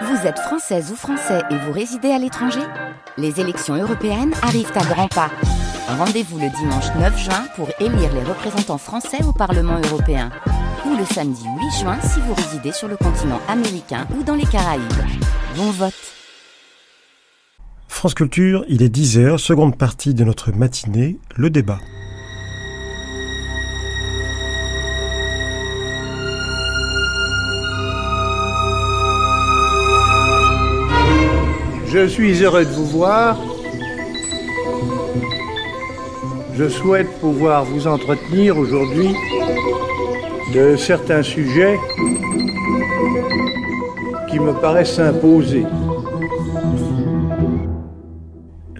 [0.00, 2.62] Vous êtes française ou français et vous résidez à l'étranger
[3.18, 5.30] Les élections européennes arrivent à grands pas.
[5.86, 10.30] Rendez-vous le dimanche 9 juin pour élire les représentants français au Parlement européen.
[10.86, 14.46] Ou le samedi 8 juin si vous résidez sur le continent américain ou dans les
[14.46, 14.82] Caraïbes.
[15.56, 15.92] Bon vote
[17.88, 21.78] France Culture, il est 10h, seconde partie de notre matinée, le débat.
[31.92, 33.38] Je suis heureux de vous voir.
[36.54, 39.14] Je souhaite pouvoir vous entretenir aujourd'hui
[40.54, 41.78] de certains sujets
[44.30, 45.66] qui me paraissent s'imposer.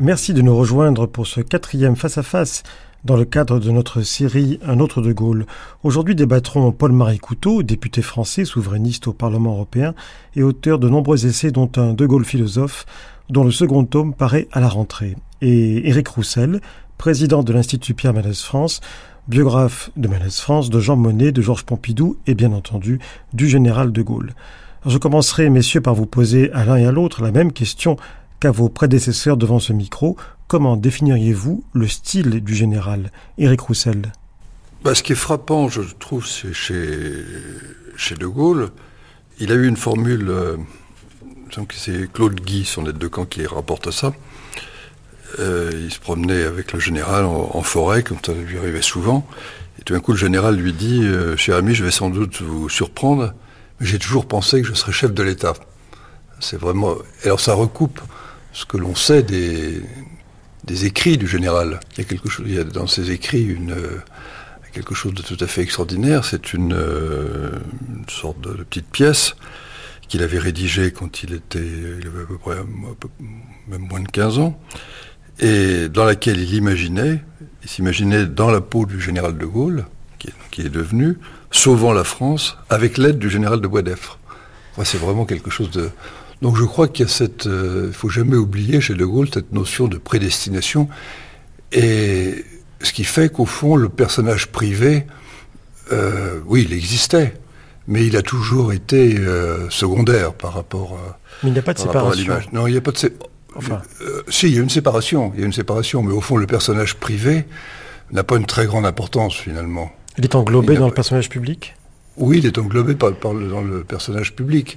[0.00, 2.62] Merci de nous rejoindre pour ce quatrième face-à-face
[3.04, 5.46] dans le cadre de notre série Un autre de Gaulle.
[5.82, 9.94] Aujourd'hui débattront Paul-Marie Couteau, député français souverainiste au Parlement européen
[10.36, 12.86] et auteur de nombreux essais dont un de Gaulle philosophe
[13.28, 16.60] dont le second tome paraît à la rentrée, et Éric Roussel,
[16.98, 18.80] président de l'Institut Pierre Mendès France,
[19.26, 23.00] biographe de Mendès France, de Jean Monnet, de Georges Pompidou et bien entendu
[23.32, 24.34] du général de Gaulle.
[24.86, 27.96] je commencerai, messieurs, par vous poser à l'un et à l'autre la même question
[28.42, 30.16] qu'à vos prédécesseurs devant ce micro.
[30.48, 34.10] Comment définiriez-vous le style du général Éric Roussel?
[34.82, 36.74] Bah, Ce qui est frappant, je trouve, c'est chez,
[38.16, 38.70] De Gaulle,
[39.38, 40.56] il a eu une formule euh,
[41.72, 44.12] c'est Claude Guy, son aide de camp, qui rapporte ça.
[45.38, 49.24] Euh, il se promenait avec le général en, forêt, comme ça lui arrivait souvent.
[49.78, 52.42] Et tout d'un coup, le général lui dit euh, Cher ami, je vais sans doute
[52.42, 53.34] vous surprendre,
[53.78, 55.52] mais j'ai toujours pensé que je serais chef de l'État.
[56.40, 56.96] C'est vraiment.
[57.24, 58.00] Alors, ça recoupe
[58.52, 59.82] ce que l'on sait des,
[60.84, 61.80] écrits du général.
[61.92, 63.76] Il y a quelque chose, il y a dans ses écrits une,
[64.72, 66.24] quelque chose de tout à fait extraordinaire.
[66.24, 69.34] C'est une, une, sorte de petite pièce
[70.08, 72.56] qu'il avait rédigé quand il était, il avait à peu près
[73.68, 74.60] même moins de 15 ans,
[75.38, 77.22] et dans laquelle il imaginait,
[77.62, 79.86] il s'imaginait dans la peau du général de Gaulle,
[80.50, 81.18] qui est, devenu,
[81.50, 84.18] sauvant la France avec l'aide du général de Boisdeffre.
[84.84, 85.90] c'est vraiment quelque chose de...
[86.42, 87.46] Donc je crois qu'il y a cette...
[87.46, 90.88] Euh, il ne faut jamais oublier chez de Gaulle cette notion de prédestination,
[91.72, 92.44] et
[92.82, 95.06] ce qui fait qu'au fond, le personnage privé,
[95.92, 97.34] euh, oui, il existait,
[97.86, 101.74] mais il a toujours été euh, secondaire par rapport, à, mais il n'y a pas
[101.74, 102.34] de séparation.
[102.52, 103.12] Non, il n'y a pas de
[103.54, 103.82] enfin.
[104.02, 106.36] Euh, si, il y a une séparation, il y a une séparation, mais au fond,
[106.36, 107.44] le personnage privé
[108.10, 109.92] n'a pas une très grande importance finalement.
[110.18, 111.74] Il est englobé dans le personnage public?
[112.16, 114.76] Oui, il est englobé par, dans le personnage public.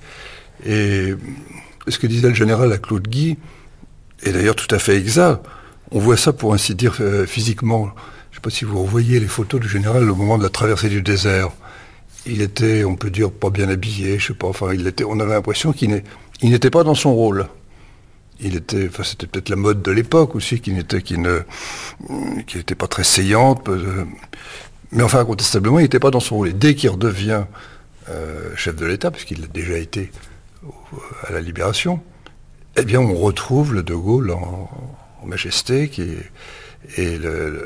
[0.65, 1.13] Et
[1.87, 3.37] ce que disait le général à Claude Guy
[4.23, 5.41] est d'ailleurs tout à fait exact.
[5.91, 7.85] On voit ça, pour ainsi dire, euh, physiquement.
[8.31, 10.49] Je ne sais pas si vous revoyez les photos du général au moment de la
[10.49, 11.51] traversée du désert
[12.25, 15.19] il était, on peut dire, pas bien habillé, je sais pas, enfin, il était, on
[15.19, 16.03] avait l'impression qu'il
[16.41, 17.47] n'était pas dans son rôle.
[18.41, 21.41] Il était, enfin, c'était peut-être la mode de l'époque aussi, qui n'était, ne,
[22.53, 23.69] n'était pas très saillante,
[24.91, 26.49] mais enfin, incontestablement, il n'était pas dans son rôle.
[26.49, 27.43] Et dès qu'il redevient
[28.09, 30.11] euh, chef de l'État, puisqu'il l'a déjà été
[31.27, 32.01] à la Libération,
[32.77, 34.69] eh bien, on retrouve le De Gaulle en,
[35.25, 36.03] majesté, qui
[36.97, 37.17] et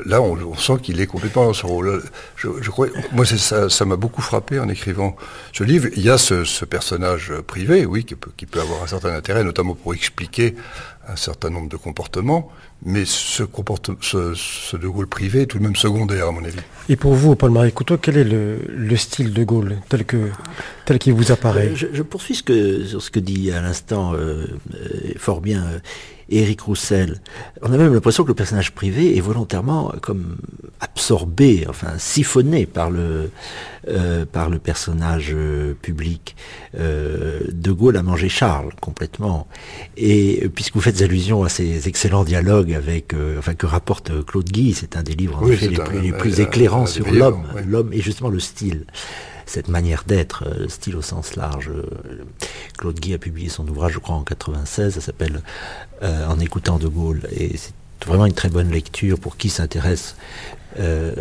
[0.06, 2.02] là, on, sent qu'il est complètement dans son rôle.
[2.36, 5.16] Je, crois, moi, ça, m'a beaucoup frappé en écrivant
[5.52, 5.88] ce livre.
[5.96, 9.94] Il y a ce, personnage privé, oui, qui peut, avoir un certain intérêt, notamment pour
[9.94, 10.54] expliquer
[11.08, 12.50] un certain nombre de comportements,
[12.84, 16.60] mais ce, De Gaulle privé est tout de même secondaire, à mon avis.
[16.88, 20.30] Et pour vous, Paul-Marie Couteau, quel est le, style De Gaulle, tel que
[20.90, 24.46] tel qu'il vous apparaît je, poursuis ce que, sur ce que dit à l'instant euh,
[24.74, 25.78] euh, fort bien euh,
[26.30, 27.20] Éric Roussel.
[27.62, 30.36] On a même l'impression que le personnage privé est volontairement comme
[30.80, 33.30] absorbé, enfin siphonné par le
[33.88, 36.36] euh, par le personnage euh, public.
[36.78, 39.48] Euh, de Gaulle a mangé Charles complètement.
[39.96, 44.74] Et puisque vous faites allusion à ces excellents dialogues avec, enfin que rapporte Claude Guy,
[44.74, 45.68] c'est un des livres en effet,
[46.02, 48.84] les, plus, éclairants sur l'homme, l'homme et justement le style
[49.50, 51.70] cette manière d'être, euh, style au sens large.
[51.70, 51.82] Euh,
[52.78, 55.42] Claude Guy a publié son ouvrage, je crois, en 96, ça s'appelle
[56.04, 57.74] euh, En écoutant De Gaulle, et c'est
[58.06, 60.16] vraiment une très bonne lecture pour qui s'intéresse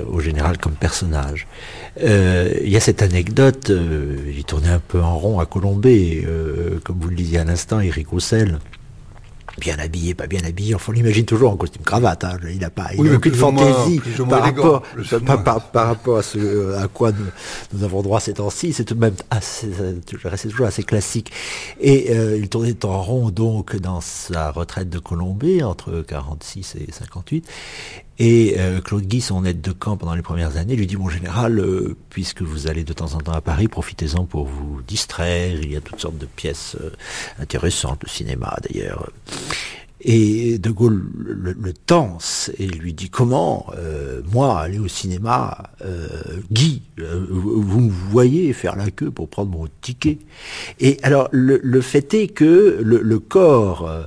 [0.08, 1.48] au général comme personnage.
[2.00, 6.24] Il y a cette anecdote, il tournait un peu en rond à Colombay,
[6.86, 8.60] comme vous le disiez à l'instant, Eric Roussel,
[9.58, 10.76] bien habillé, pas bien habillé.
[10.76, 12.24] Enfin, on l'imagine toujours en costume cravate.
[12.24, 12.38] Hein.
[12.50, 14.84] Il n'a pas, il aucune fantaisie par, rapport,
[15.72, 17.12] par, rapport à ce à quoi
[17.74, 18.74] nous, avons droit ces temps-ci.
[18.74, 19.70] C'est tout de même assez,
[20.36, 21.32] c'est toujours assez classique.
[21.80, 26.92] Et euh, il tournait en rond donc dans sa retraite de Colombie entre 46 et
[26.92, 27.46] 58.
[28.20, 31.08] Et euh, Claude Guy, son aide de camp pendant les premières années, lui dit, mon
[31.08, 35.58] général, euh, puisque vous allez de temps en temps à Paris, profitez-en pour vous distraire,
[35.62, 36.90] il y a toutes sortes de pièces euh,
[37.40, 39.10] intéressantes, le cinéma d'ailleurs.
[40.02, 43.68] Et De Gaulle le, le tense et lui dit comment
[44.32, 45.72] moi aller au cinéma,
[46.54, 50.20] Guy, vous me voyez faire la queue pour prendre mon ticket?
[50.80, 54.04] Et alors le, fait est que le, le corps euh,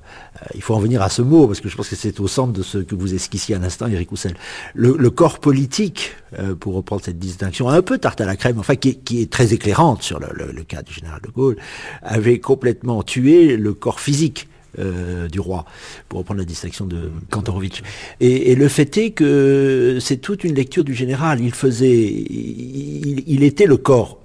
[0.54, 2.52] il faut en venir à ce mot, parce que je pense que c'est au centre
[2.52, 4.34] de ce que vous esquissiez à l'instant, Eric Roussel.
[4.74, 8.76] Le, corps politique, euh, pour reprendre cette distinction, un peu tarte à la crème, enfin
[8.76, 11.56] qui est, très éclairante sur le, cas du général de Gaulle,
[12.02, 14.48] avait complètement tué le corps physique.
[14.78, 15.66] Euh, du roi,
[16.08, 17.82] pour reprendre la distinction de Kantorowicz.
[18.20, 21.42] Et, le fait est que c'est toute une lecture du général.
[21.42, 24.21] Il faisait, il était le corps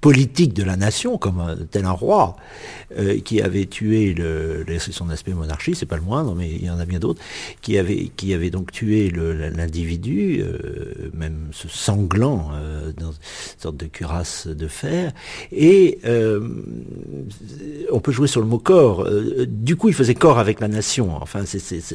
[0.00, 2.36] politique de la nation, comme un, tel un roi,
[2.98, 6.70] euh, qui avait tué le, son aspect monarchie, c'est pas le moindre, mais il y
[6.70, 7.22] en a bien d'autres,
[7.60, 13.18] qui avait, qui avait donc tué l'individu, euh, même ce sanglant, euh, dans une
[13.58, 15.12] sorte de cuirasse de fer,
[15.52, 15.98] et
[17.92, 19.08] on peut jouer sur le mot corps.
[19.46, 21.16] du coup, il faisait corps avec la nation.
[21.20, 21.44] Enfin,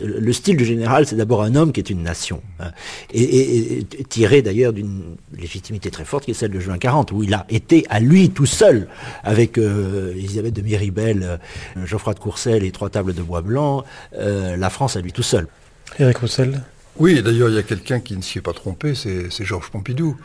[0.04, 2.72] le style du général, c'est d'abord un homme qui est une nation, hein.
[3.14, 7.24] et, et tiré d'ailleurs d'une légitimité très forte qui est celle de juin 40, où
[7.24, 8.88] il a été lui tout seul,
[9.24, 13.84] avec euh, Elisabeth de Miribel, euh, Geoffroy de Courcelles et trois tables de bois blanc,
[14.18, 15.48] euh, la France à lui tout seul.
[16.00, 16.62] Éric Roussel
[16.98, 20.18] Oui, d'ailleurs, il y a quelqu'un qui ne s'y est pas trompé, c'est Georges Pompidou.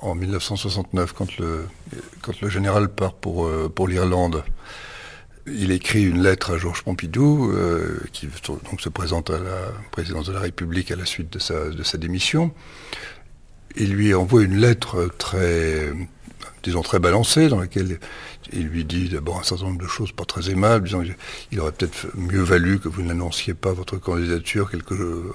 [0.00, 1.66] En 1969, quand le,
[2.22, 4.44] quand le général part pour, pour l'Irlande,
[5.48, 7.52] il écrit une lettre à Georges Pompidou,
[8.12, 11.70] qui donc se présente à la présidence de la République à la suite de sa,
[11.70, 12.52] de sa démission.
[13.76, 15.92] Il lui envoie une lettre très,
[16.68, 17.98] disons, très balancé, dans laquelle
[18.52, 21.72] il lui dit d'abord un certain nombre de choses pas très aimables, disant qu'il aurait
[21.72, 25.34] peut-être mieux valu que vous n'annonciez pas votre candidature quelque, euh,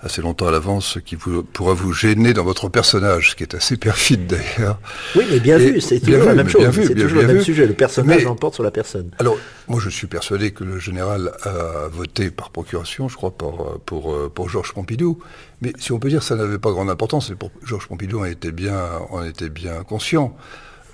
[0.00, 3.42] assez longtemps à l'avance, ce qui vous, pourra vous gêner dans votre personnage, ce qui
[3.42, 4.78] est assez perfide d'ailleurs.
[5.16, 7.74] Oui, mais bien vu, c'est toujours la même chose, c'est toujours le même sujet, le
[7.74, 9.10] personnage emporte sur la personne.
[9.18, 9.36] Alors,
[9.68, 14.30] moi je suis persuadé que le général a voté par procuration, je crois, pour, pour,
[14.32, 15.18] pour Georges Pompidou,
[15.60, 18.20] mais si on peut dire que ça n'avait pas grande importance, et pour Georges Pompidou
[18.20, 18.78] en était bien,
[19.10, 20.36] en était bien conscient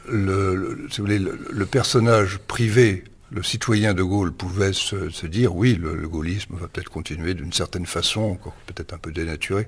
[0.08, 6.91] le, personnage privé, le citoyen de Gaulle pouvait se, dire oui, le, gaullisme va peut-être
[6.91, 9.67] continuer d'une certaine façon, encore peut-être un peu dénaturé,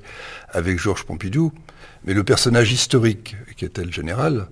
[0.50, 1.52] avec Georges Pompidou,
[2.04, 4.48] mais le personnage historique qui était le général,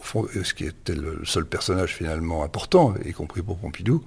[0.00, 4.04] au fond, ce qui était le seul personnage finalement important, y compris pour Pompidou,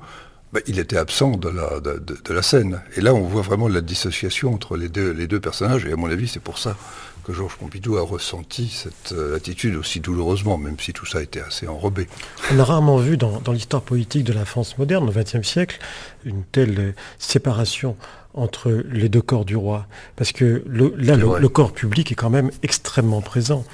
[0.54, 2.82] bah, il était absent de la, de, la scène.
[2.98, 5.96] Et là, on voit vraiment la dissociation entre les deux, les deux personnages, et à
[5.96, 6.76] mon avis, c'est pour ça
[7.24, 11.22] que Georges Pompidou a ressenti cette euh, attitude aussi douloureusement, même si tout ça a
[11.22, 12.08] été assez enrobé.
[12.52, 15.80] On a rarement vu dans, l'histoire politique de la France moderne, au XXe siècle,
[16.26, 17.96] une telle séparation
[18.34, 19.88] entre les deux corps du roi.
[20.16, 23.66] Parce que le, là, le, corps public est quand même extrêmement présent.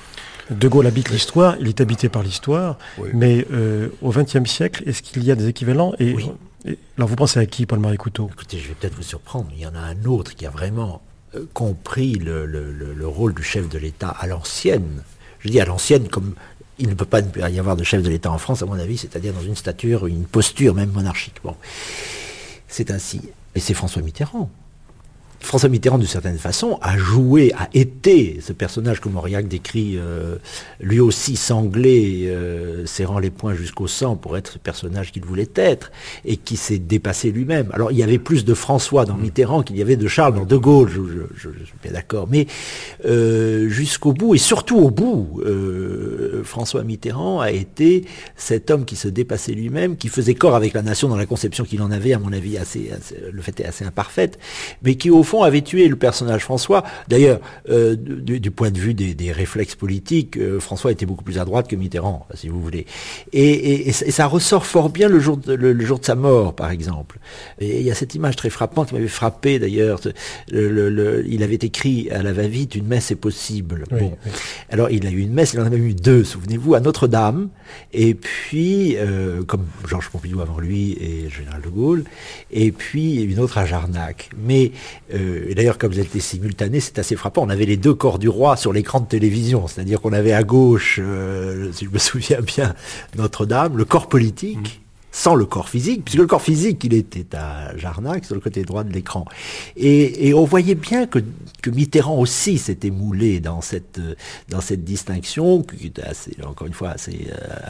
[0.49, 2.77] De Gaulle habite l'histoire, il est habité par l'histoire,
[3.13, 5.93] mais euh, au XXe siècle, est-ce qu'il y a des équivalents?
[5.99, 6.31] Et, oui.
[6.97, 8.29] Alors vous pensez à qui, Paul-Marie Couteau?
[8.31, 11.01] Écoutez, je vais peut-être vous surprendre, il y en a un autre qui a vraiment
[11.53, 15.03] compris le, rôle du chef de l'État à l'ancienne.
[15.39, 16.33] Je dis à l'ancienne comme
[16.79, 18.97] il ne peut pas y avoir de chef de l'État en France, à mon avis,
[18.97, 21.41] c'est-à-dire dans une stature, une posture même monarchique.
[22.67, 23.21] C'est ainsi.
[23.55, 24.49] Et c'est François Mitterrand.
[25.39, 30.35] François Mitterrand, d'une certaine façon, a joué, a été ce personnage que Mauriac décrit, euh,
[30.79, 35.49] lui aussi sanglé, euh, serrant les poings jusqu'au sang pour être ce personnage qu'il voulait
[35.55, 35.91] être,
[36.25, 37.69] et qui s'est dépassé lui-même.
[37.73, 40.45] Alors il y avait plus de François dans Mitterrand qu'il y avait de Charles dans
[40.45, 42.47] De Gaulle, je, suis bien d'accord, mais
[43.05, 45.41] euh, jusqu'au bout, et surtout au bout,
[46.43, 50.81] François Mitterrand a été cet homme qui se dépassait lui-même, qui faisait corps avec la
[50.81, 52.91] nation dans la conception qu'il en avait, à mon avis, assez,
[53.31, 54.39] le fait est assez imparfaite,
[54.83, 56.83] mais qui au fond, avait tué le personnage François.
[57.07, 61.45] D'ailleurs, euh, du, point de vue des, réflexes politiques, euh, François était beaucoup plus à
[61.45, 62.85] droite que Mitterrand, si vous voulez.
[63.33, 67.19] Et, ça ressort fort bien le jour, de, le, jour de sa mort, par exemple.
[67.59, 69.99] Et il y a cette image très frappante qui m'avait frappé, d'ailleurs.
[70.51, 73.83] il avait écrit à la va-vite, une messe est possible.
[74.69, 77.49] Alors, il a eu une messe, il en a même eu deux, souvenez-vous, à Notre-Dame,
[77.93, 82.03] et puis, euh, comme Georges Pompidou avant lui et le général de Gaulle,
[82.51, 84.29] et puis une autre à Jarnac.
[84.37, 84.71] Mais
[85.17, 87.43] euh, et d'ailleurs, comme elles étaient simultanées, c'est assez frappant.
[87.43, 89.67] On avait les deux corps du roi sur l'écran de télévision.
[89.67, 92.73] C'est-à-dire qu'on avait à gauche, euh, si je me souviens bien,
[93.15, 94.81] Notre-Dame, le corps politique.
[95.17, 98.61] Sans le corps physique, puisque le corps physique, il était à Jarnac, sur le côté
[98.61, 99.25] droit de l'écran.
[99.75, 101.17] Et, on voyait bien que,
[101.63, 103.99] que Mitterrand aussi s'était moulé dans cette,
[104.49, 107.29] dans cette distinction, qui était assez, encore une fois assez,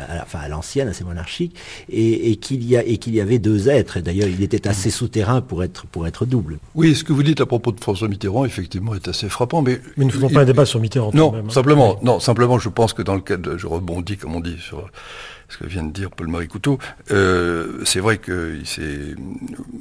[0.10, 1.56] à, enfin à l'ancienne, assez monarchique,
[1.88, 3.96] et, qu'il y, a, et qu'il y avait deux êtres.
[3.96, 6.60] Et d'ailleurs, il était assez souterrain pour être, pour être double.
[6.76, 9.62] Oui, ce que vous dites à propos de François Mitterrand, effectivement, est assez frappant.
[9.62, 11.12] Mais, mais nous ne faisons pas un débat sur Mitterrand.
[11.14, 11.50] Non, même, hein.
[11.50, 14.92] simplement, non, simplement, je pense que dans le cadre, je rebondis, comme on dit, sur
[15.50, 16.78] ce que vient de dire Paul-Marie Couteau,
[17.12, 19.16] euh, c'est vrai qu'il s'est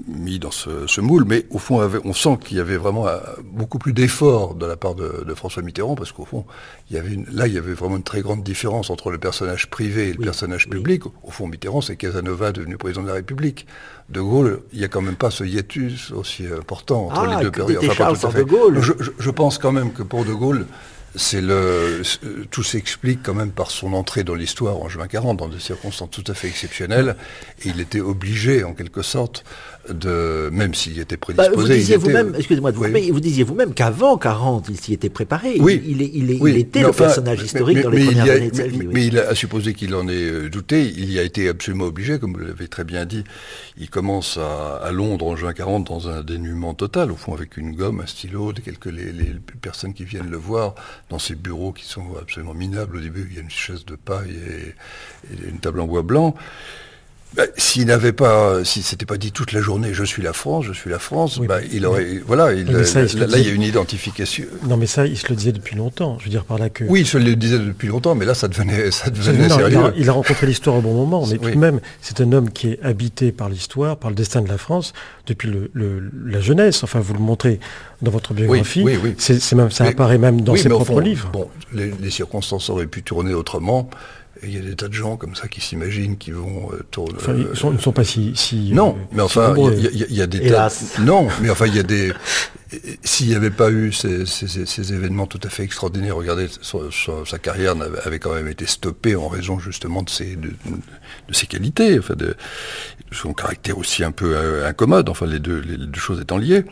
[0.06, 3.78] mis dans ce, moule, mais au fond, on sent qu'il y avait vraiment euh, beaucoup
[3.78, 6.46] plus d'efforts de la part de, François Mitterrand, parce qu'au fond,
[6.90, 9.68] il y avait là, il y avait vraiment une très grande différence entre le personnage
[9.68, 11.02] privé et le personnage public.
[11.22, 13.66] Au fond, Mitterrand, c'est Casanova devenu président de la République.
[14.08, 17.44] De Gaulle, il n'y a quand même pas ce hiatus aussi important entre ah, les
[17.44, 17.82] deux périodes.
[17.82, 18.80] de Gaulle.
[19.18, 20.66] je pense quand même que pour De Gaulle,
[21.32, 22.02] le,
[22.50, 26.10] tout s'explique quand même par son entrée dans l'histoire en juin 40, dans des circonstances
[26.10, 27.16] tout à fait exceptionnelles.
[27.64, 29.44] Et il était obligé, en quelque sorte,
[29.92, 31.56] de, même s'il était bah, prédisposé.
[31.56, 35.56] vous disiez vous-même, excusez-moi de vous, vous disiez vous-même qu'avant 40, il s'y était préparé.
[35.60, 35.82] Oui.
[35.86, 38.86] Il, il, était le personnage historique dans les premières années de sa vie.
[38.86, 40.84] Mais, il a supposé qu'il en ait euh, douté.
[40.84, 43.24] Il y a été absolument obligé, comme vous l'avez très bien dit.
[43.78, 47.74] Il commence à, Londres en juin 40 dans un dénuement total, au fond, avec une
[47.74, 50.74] gomme, un stylo, quelques les, les personnes qui viennent le voir
[51.10, 52.96] dans ses bureaux qui sont absolument minables.
[52.96, 54.36] Au début, il y a une chaise de paille
[55.30, 56.34] et une table en bois blanc.
[57.36, 60.64] Bah, s'il n'avait pas, si c'était pas dit toute la journée, je suis la France,
[60.64, 64.44] je suis la France, bah, il aurait, voilà, il, là, il y a une identification.
[64.66, 66.16] Non, mais ça, il se le disait depuis longtemps.
[66.18, 66.84] Je veux dire par là que.
[66.84, 69.92] Oui, il se le disait depuis longtemps, mais là, ça devenait, ça devenait sérieux.
[69.96, 72.70] Il a, rencontré l'histoire au bon moment, mais tout de même, c'est un homme qui
[72.70, 74.94] est habité par l'histoire, par le destin de la France
[75.26, 76.84] depuis le, la jeunesse.
[76.84, 77.60] Enfin, vous le montrez
[78.00, 78.82] dans votre biographie.
[78.82, 81.28] Oui, oui, C'est même, ça apparaît même dans ses propres livres.
[81.32, 83.90] Bon, les, les circonstances auraient pu tourner autrement
[84.42, 87.14] il y a des tas de gens comme ça qui s'imaginent qu'ils vont euh, tourner.
[87.16, 88.32] Enfin, ils, ne sont pas si.
[88.34, 90.68] si non, euh, mais enfin, il y, a des tas.
[91.00, 92.12] Non, mais enfin, il y a des.
[93.02, 97.74] S'il n'y avait pas eu ces, ces, événements tout à fait extraordinaires, regardez, sa, carrière
[98.04, 100.50] avait quand même été stoppée en raison justement de ses, de,
[101.30, 102.36] ses qualités, enfin de
[103.12, 106.64] son caractère aussi un peu euh, incommode, enfin les deux, les deux choses étant liées.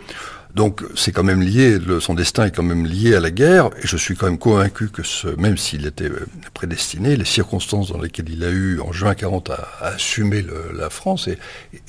[0.55, 3.87] Donc c'est quand même lié, son destin est quand même lié à la guerre, et
[3.87, 8.01] je suis quand même convaincu que ce, même s'il était euh, prédestiné, les circonstances dans
[8.01, 11.39] lesquelles il a eu en juin 40 à, assumer la France et,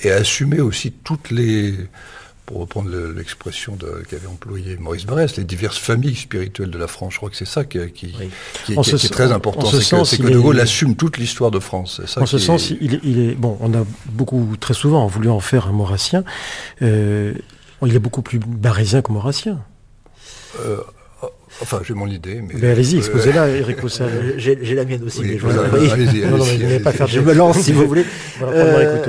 [0.00, 1.74] et à assumer aussi toutes les,
[2.46, 3.76] pour reprendre l'expression
[4.08, 7.14] qu'avait employé Maurice Barrès, les diverses familles spirituelles de la France.
[7.14, 8.14] Je crois que c'est ça qui, qui,
[8.68, 9.66] est très important.
[9.66, 12.00] C'est que, que, De Gaulle assume toute l'histoire de France.
[12.16, 13.58] en ce sens, il, il, est bon.
[13.60, 16.24] On a beaucoup, très souvent, voulu en faire un Maurassien.
[16.82, 17.34] Euh,
[17.84, 19.60] il est beaucoup plus barésien que maurassien.
[20.60, 20.78] Euh,
[21.60, 22.40] enfin, j'ai mon idée.
[22.40, 24.08] Mais, mais allez-y, exposez-la, Eric Roussel.
[24.08, 25.22] Euh, j'ai la mienne aussi.
[25.22, 25.46] mais je
[25.92, 28.04] allez-y, allez pas faire Je me lance si vous voulez.
[28.42, 29.04] Euh,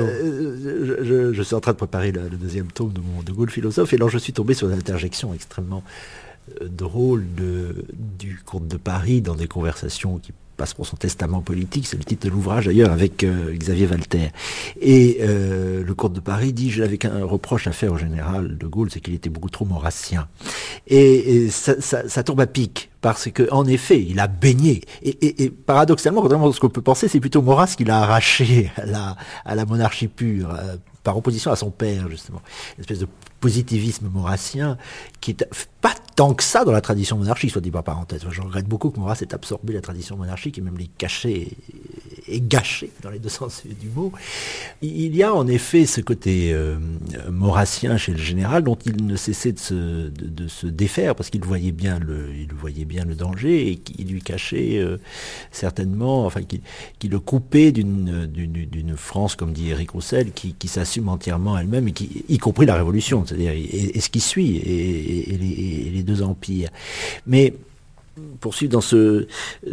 [1.02, 3.92] je, je, suis en train de préparer le, deuxième tome de mon De Gaulle philosophe,
[3.92, 5.82] et là je suis tombé sur une interjection extrêmement
[6.62, 11.86] drôle de, du comte de Paris dans des conversations qui passe pour son testament politique,
[11.86, 14.28] c'est le titre de l'ouvrage d'ailleurs avec euh, Xavier Walter.
[14.80, 18.58] Et euh, le comte de Paris dit, je n'avais qu'un reproche à faire au général
[18.58, 20.28] de Gaulle, c'est qu'il était beaucoup trop maurassien.
[20.88, 24.82] Et, ça, tombe à pic, parce que en effet, il a baigné.
[25.02, 28.84] Et, paradoxalement, contrairement à ce qu'on peut penser, c'est plutôt Maurras qui l'a arraché à
[28.84, 30.76] la, à la monarchie pure, euh,
[31.08, 32.42] par opposition à son père, justement.
[32.76, 33.08] Une espèce de
[33.40, 34.76] positivisme maurassien
[35.22, 35.48] qui est
[35.80, 38.26] pas tant que ça dans la tradition monarchique, soit dit par parenthèse.
[38.30, 41.56] Je regrette beaucoup que Maurras ait absorbé la tradition monarchique et même les caché
[42.30, 44.12] et gâché dans les deux sens du mot.
[44.82, 46.76] Il y a en effet ce côté euh,
[47.30, 49.58] maurassien chez le général dont il ne cessait de
[50.48, 54.78] se, défaire parce qu'il voyait bien le, voyait bien le danger et qui lui cachait
[54.78, 54.98] euh,
[55.50, 61.88] certainement, enfin qui, le coupait d'une, France, comme dit Eric Roussel, qui, s'assume entièrement elle-même
[61.88, 66.68] y compris la Révolution, c'est-à-dire et, ce qui suit et, les, les deux empires.
[67.26, 67.54] Mais
[68.40, 69.26] poursuivre dans ce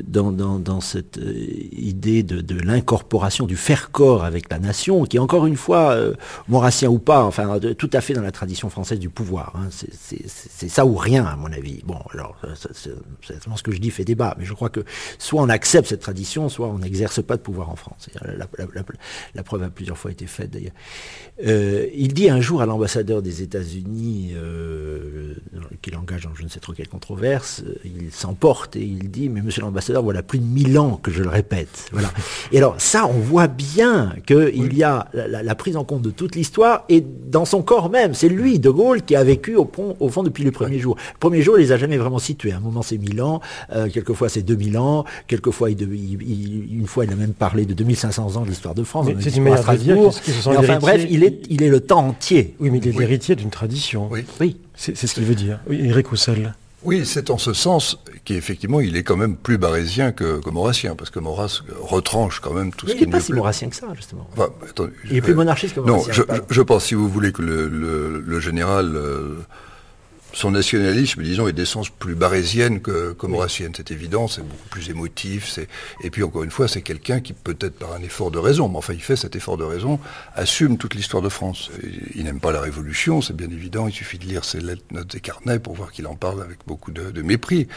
[0.04, 1.34] dans, dans, dans cette euh,
[1.72, 5.92] idée de, de l'incorporation du faire corps avec la nation qui est encore une fois
[5.92, 6.14] euh,
[6.48, 9.70] maurassien ou pas enfin tout à fait dans la tradition française du pouvoir hein.
[9.72, 11.82] c'est ça ou rien à mon avis.
[11.86, 12.38] Bon alors
[12.74, 12.74] c'est
[13.56, 14.84] ce que je dis fait débat mais je crois que
[15.18, 18.10] soit on accepte cette tradition soit on n'exerce pas de pouvoir en France.
[18.22, 18.84] La, la,
[19.34, 20.74] la, preuve a plusieurs fois été faite d'ailleurs.
[21.46, 25.36] Euh, il dit un jour à l'ambassadeur des États-Unis euh,
[25.82, 29.30] qu'il engage dans je ne sais trop quelle controverse il s'en l'emporte et il dit
[29.30, 31.88] mais monsieur l'ambassadeur voilà plus de mille ans que je le répète.
[31.94, 32.12] Voilà.
[32.52, 36.12] Et alors ça on voit bien que il y a la, prise en compte de
[36.12, 38.14] toute l'histoire et dans son corps même.
[38.14, 40.98] C'est lui de Gaulle qui a vécu au, pont, au fond depuis le premier jour.
[41.14, 42.52] Le premier jour il les a jamais vraiment situés.
[42.52, 43.40] À un moment c'est mille ans.
[43.74, 45.06] Euh, quelquefois c'est 2000 ans.
[45.28, 49.08] Quelquefois il, une fois il a même parlé de 2500 ans de l'histoire de France.
[49.20, 52.56] C'est une manière de dire enfin bref il est il est le temps entier.
[52.60, 54.10] Oui mais il est l'héritier d'une tradition.
[54.12, 54.26] Oui.
[54.42, 54.58] Oui.
[54.76, 55.60] C'est ce qu'il veut dire.
[55.70, 55.80] Oui.
[55.86, 56.54] Eric Roussel
[56.86, 60.96] oui, c'est en ce sens qu'effectivement, il est quand même plus barésien que, que maurassien,
[60.96, 63.02] parce que Maurras retranche quand même tout ce qui est.
[63.02, 64.28] Il n'est pas si maurassien que ça, justement.
[65.10, 66.26] il est plus monarchiste que maurassien.
[66.28, 69.36] Non, je, pense, si vous voulez, que le, général euh,
[70.36, 73.72] son nationalisme, disons, est d'essence plus barésienne que, maurassienne.
[73.76, 75.58] C'est évident, c'est beaucoup plus émotif.
[76.04, 78.78] Et puis, encore une fois, c'est quelqu'un qui, peut-être par un effort de raison, mais
[78.78, 79.98] enfin, il fait cet effort de raison,
[80.36, 81.72] assume toute l'histoire de France.
[82.16, 83.88] Il n'aime pas la Révolution, c'est bien évident.
[83.88, 86.60] Il suffit de lire ses lettres, notes et carnets pour voir qu'il en parle avec
[86.68, 87.70] beaucoup de, mépris.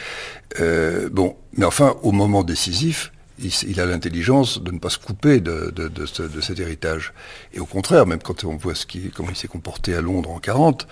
[0.58, 5.40] Euh, bon, mais enfin, au moment décisif, il, a l'intelligence de ne pas se couper
[5.40, 5.72] de,
[6.06, 7.12] cet héritage.
[7.52, 10.30] Et au contraire, même quand on voit ce qui, comment il s'est comporté à Londres
[10.30, 10.86] en 40,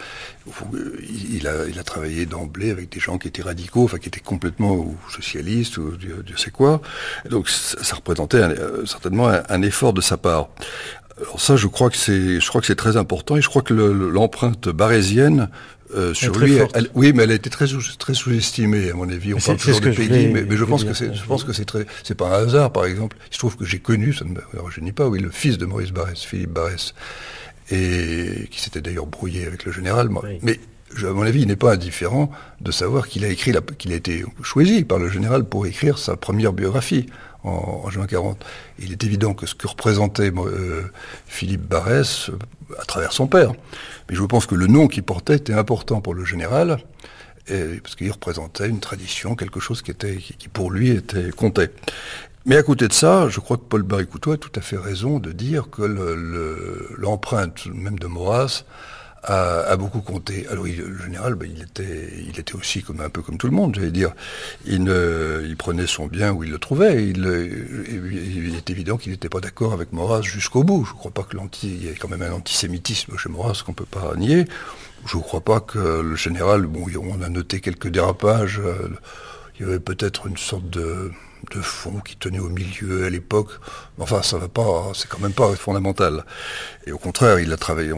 [1.32, 4.20] il a, il a travaillé d'emblée avec des gens qui étaient radicaux, enfin qui étaient
[4.20, 6.80] complètement ou socialistes ou Dieu, sait quoi.
[7.28, 10.48] Donc ça, représentait euh, certainement un, effort de sa part.
[11.18, 13.62] Alors ça, je crois que c'est, je crois que c'est très important et je crois
[13.62, 15.48] que l'empreinte barésienne
[15.94, 16.58] euh, sur lui,
[16.94, 17.66] oui, mais elle a été très
[17.98, 19.34] très sous-estimée à mon avis.
[19.34, 21.86] On parle toujours de pays, mais, je pense que c'est, je pense que c'est très,
[22.02, 23.16] c'est pas un hasard, par exemple.
[23.30, 25.92] Il se trouve que j'ai connu, ça ne me pas, oui, le fils de Maurice
[25.92, 26.94] Barrès, Philippe Barrès,
[27.70, 30.10] et qui s'était d'ailleurs brouillé avec le général.
[30.42, 30.58] Mais
[31.02, 34.24] à mon avis, il n'est pas indifférent de savoir qu'il a écrit, qu'il a été
[34.42, 37.06] choisi par le général pour écrire sa première biographie
[37.46, 38.44] en, juin 40.
[38.78, 40.82] Il est évident que ce que représentait euh,
[41.26, 42.38] Philippe Barrès, euh,
[42.80, 43.52] à travers son père,
[44.08, 46.78] mais je pense que le nom qu'il portait était important pour le général,
[47.46, 51.70] parce qu'il représentait une tradition, quelque chose qui, était, qui, pour lui était comptait.
[52.44, 55.20] Mais à côté de ça, je crois que Paul Baricouteau a tout à fait raison
[55.20, 55.82] de dire que
[56.98, 58.64] l'empreinte même de Maurras
[59.26, 60.46] a, beaucoup compté.
[60.50, 63.52] Alors, le général, ben, il, était, il était aussi comme un peu comme tout le
[63.52, 64.12] monde, j'allais dire.
[64.66, 67.04] Il, ne, prenait son bien où il le trouvait.
[67.04, 70.84] Il, est évident qu'il n'était pas d'accord avec Maurras jusqu'au bout.
[70.84, 73.62] Je ne crois pas que l'anti, il y a quand même un antisémitisme chez Maurras
[73.64, 74.46] qu'on peut pas nier.
[75.06, 78.60] Je ne crois pas que le général, bon, on a noté quelques dérapages.
[78.64, 78.88] Euh,
[79.58, 81.10] il y avait peut-être une sorte de
[81.50, 83.50] de fond qui tenait au milieu à l'époque.
[83.98, 86.24] Enfin, ça va pas, c'est quand même pas fondamental.
[86.86, 87.92] Et au contraire, il a travaillé,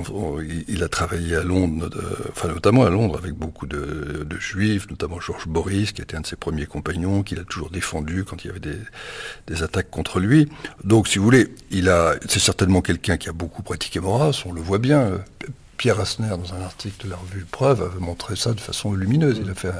[0.68, 1.90] il a travaillé à Londres,
[2.30, 6.26] enfin notamment à Londres avec beaucoup de, juifs, notamment Georges Boris, qui était un de
[6.26, 8.78] ses premiers compagnons, qu'il a toujours défendu quand il y avait des,
[9.46, 10.48] des attaques contre lui.
[10.84, 14.52] Donc, si vous voulez, il a, c'est certainement quelqu'un qui a beaucoup pratiqué Maurras, on
[14.52, 15.20] le voit bien.
[15.78, 19.38] Pierre Asner, dans un article de la revue Preuve, avait montré ça de façon lumineuse.
[19.40, 19.70] Il a fait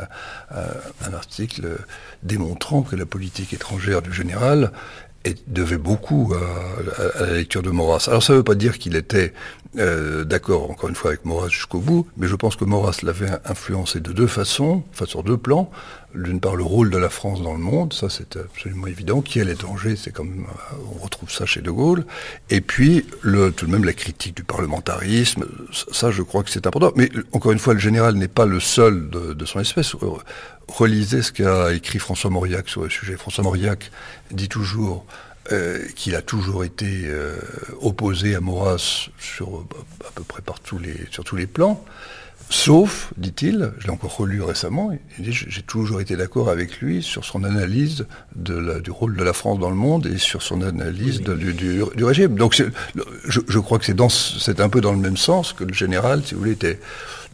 [0.51, 1.77] un, article
[2.23, 4.73] démontrant que la politique étrangère du général
[5.49, 8.07] devait beaucoup à, la lecture de Maurras.
[8.07, 9.35] Alors ça ne veut pas dire qu'il était
[9.77, 13.31] euh, d'accord, encore une fois, avec Maurras jusqu'au bout, mais je pense que Maurras l'avait
[13.45, 15.71] influencé de deux façons, enfin sur deux plans
[16.14, 19.38] d'une part le rôle de la France dans le monde, ça c'est absolument évident, qui
[19.38, 20.47] est l'étranger, c'est comme
[20.94, 22.05] on retrouve ça chez De Gaulle,
[22.51, 25.44] et puis tout de même la critique du parlementarisme,
[25.92, 28.61] ça je crois que c'est important, mais encore une fois le général n'est pas le
[28.61, 29.94] seul de, son espèce,
[30.66, 33.16] relisez ce qu'a écrit François Mauriac sur le sujet.
[33.16, 33.90] François Mauriac
[34.31, 35.07] dit toujours
[35.53, 37.37] euh, qu'il a toujours été euh,
[37.81, 39.66] opposé à Maurras sur
[40.07, 40.42] à peu près
[41.11, 41.83] sur tous les plans.
[42.51, 47.45] Sauf, dit-il, je l'ai encore relu récemment, j'ai toujours été d'accord avec lui sur son
[47.45, 48.07] analyse
[48.37, 52.37] de du rôle de la France dans le monde et sur son analyse du, régime.
[52.37, 52.65] Donc je,
[53.47, 56.41] je, crois que c'est un peu dans le même sens que le général, si vous
[56.41, 56.81] voulez, était,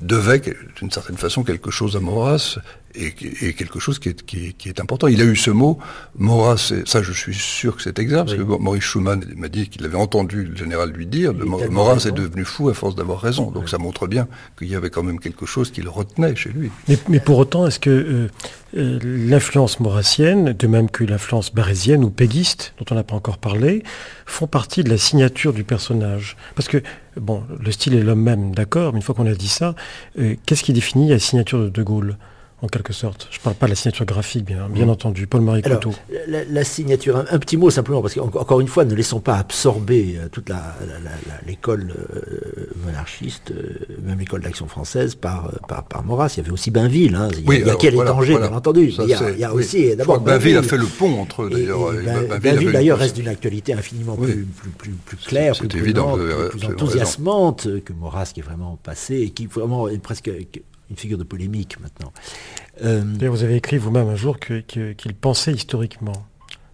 [0.03, 0.43] devait
[0.77, 2.59] d'une certaine façon quelque chose à Maurras
[2.95, 5.09] et, quelque chose qui est, qui, est, important.
[5.09, 5.79] Il a eu ce mot,
[6.17, 9.85] Maurras, ça je suis sûr que c'est exact, parce que Maurice Schumann m'a dit qu'il
[9.85, 13.51] avait entendu le général lui dire, de est devenu fou à force d'avoir raison.
[13.51, 14.29] Donc ça montre bien
[14.59, 16.71] qu'il y avait quand même quelque chose qui le retenait chez lui.
[17.09, 18.29] Mais, pour autant, est-ce que euh,
[18.77, 23.39] euh, l'influence maurassienne, de même que l'influence barésienne ou péguiste, dont on n'a pas encore
[23.39, 23.83] parlé,
[24.27, 26.37] font partie de la signature du personnage?
[26.55, 26.83] Parce que,
[27.17, 29.75] bon, le style est l'homme même, d'accord, mais une fois qu'on a dit ça,
[30.19, 32.17] euh, qu'est-ce qui définit la signature de De Gaulle?
[32.65, 33.29] En quelque sorte.
[33.31, 34.91] Je ne parle pas de la signature graphique, bien, bien mm.
[34.91, 35.27] entendu.
[35.27, 35.93] Paul-Marie Couteau.
[36.27, 40.29] La, signature, un, petit mot simplement, parce qu'encore une fois, ne laissons pas absorber euh,
[40.29, 40.51] toute
[41.47, 46.33] l'école euh, monarchiste, euh, même l'école d'action française, par, par, par, Maurras.
[46.35, 47.15] Il y avait aussi Bainville.
[47.15, 47.29] Hein.
[47.37, 48.95] Il, y a, quel étranger, bien entendu.
[48.99, 50.21] il y a, aussi, d'abord.
[50.21, 51.93] Bainville, a fait le pont entre d'ailleurs.
[52.41, 54.47] Bainville, d'ailleurs, reste d'une actualité infiniment plus,
[54.79, 56.17] plus, plus, claire, plus, évident,
[56.51, 60.31] plus enthousiasmante que Maurras, qui est vraiment passé et qui vraiment est presque
[60.95, 62.13] une figure de polémique maintenant.
[62.81, 66.27] vous avez écrit vous-même un jour qu'il pensait historiquement.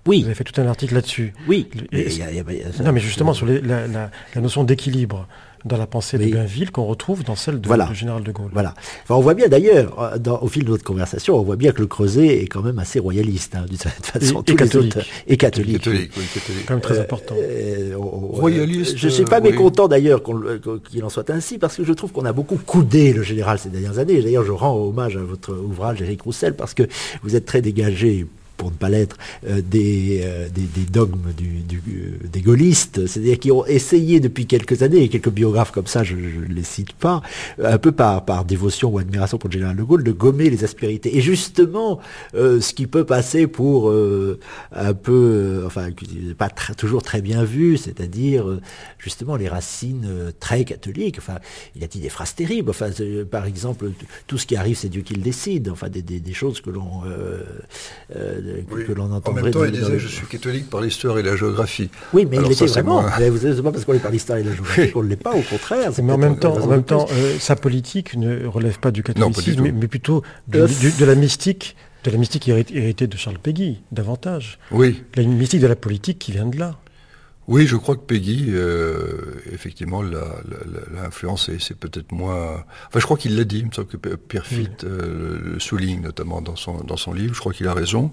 [0.06, 0.20] Oui.
[0.20, 1.33] Vous avez fait tout un article là-dessus.
[1.46, 1.68] Oui.
[2.83, 5.26] non, mais justement, sur la, notion d'équilibre
[5.64, 8.51] dans la pensée de Bainville qu'on retrouve dans celle de, du général de Gaulle.
[8.53, 8.75] Voilà.
[9.03, 11.81] Enfin, on voit bien d'ailleurs, euh, au fil de notre conversation, on voit bien que
[11.81, 14.42] le Creuset est quand même assez royaliste, hein, d'une certaine façon.
[14.42, 14.99] Et, catholique.
[15.27, 15.79] et catholique.
[15.79, 16.66] Catholique, oui, catholique.
[16.66, 17.35] Quand même très important.
[17.38, 18.96] Euh, royaliste.
[18.96, 20.23] Je ne suis pas euh, mécontent d'ailleurs
[20.88, 23.68] qu'il en soit ainsi, parce que je trouve qu'on a beaucoup coudé le général ces
[23.68, 24.23] dernières années.
[24.23, 26.85] D'ailleurs, je rends hommage à votre ouvrage, Éric Roussel, parce que
[27.23, 28.27] vous êtes très dégagé
[28.61, 29.16] pour ne pas l'être,
[29.49, 34.44] euh, des, euh, des, des, dogmes du, euh, des gaullistes, c'est-à-dire qui ont essayé depuis
[34.46, 37.23] quelques années, et quelques biographes comme ça, je ne les cite pas,
[37.64, 40.62] un peu par, par dévotion ou admiration pour le général de Gaulle, de gommer les
[40.62, 41.16] aspérités.
[41.16, 42.01] Et justement,
[42.35, 43.90] ce qui peut passer pour
[44.73, 45.88] un peu, enfin,
[46.37, 48.44] pas toujours très bien vu, c'est-à-dire
[48.99, 51.16] justement les racines très catholiques.
[51.18, 51.38] Enfin,
[51.77, 52.68] il a dit des phrases terribles.
[52.68, 52.90] Enfin,
[53.31, 53.90] par exemple,
[54.27, 55.70] tout ce qui arrive, c'est Dieu qui le décide.
[55.70, 57.03] Enfin, des, des choses que l'on
[58.86, 61.90] que, l'on En même temps, il disait Je suis catholique par l'histoire et la géographie.
[62.12, 63.02] Oui, mais il était vraiment.
[63.30, 65.34] Vous savez, pas parce qu'on est par l'histoire et la géographie qu'on ne l'est pas,
[65.34, 65.92] au contraire.
[66.02, 69.62] Mais en même temps, en même temps euh, sa politique ne relève pas du catholicisme,
[69.62, 74.58] mais, plutôt de la mystique de la mystique héritée de Charles Péguy, davantage.
[74.70, 75.02] Oui.
[75.16, 76.78] La mystique de la politique qui vient de là.
[77.50, 79.08] Oui, je crois que Peggy, euh,
[79.52, 80.20] effectivement, l'a
[81.04, 81.56] influencé.
[81.58, 82.64] C'est peut-être moins...
[82.86, 83.58] Enfin, je crois qu'il l'a dit.
[83.58, 87.34] Il me semble que Pierre Fitt euh, le souligne, notamment dans son, dans son livre.
[87.34, 88.12] Je crois qu'il a raison.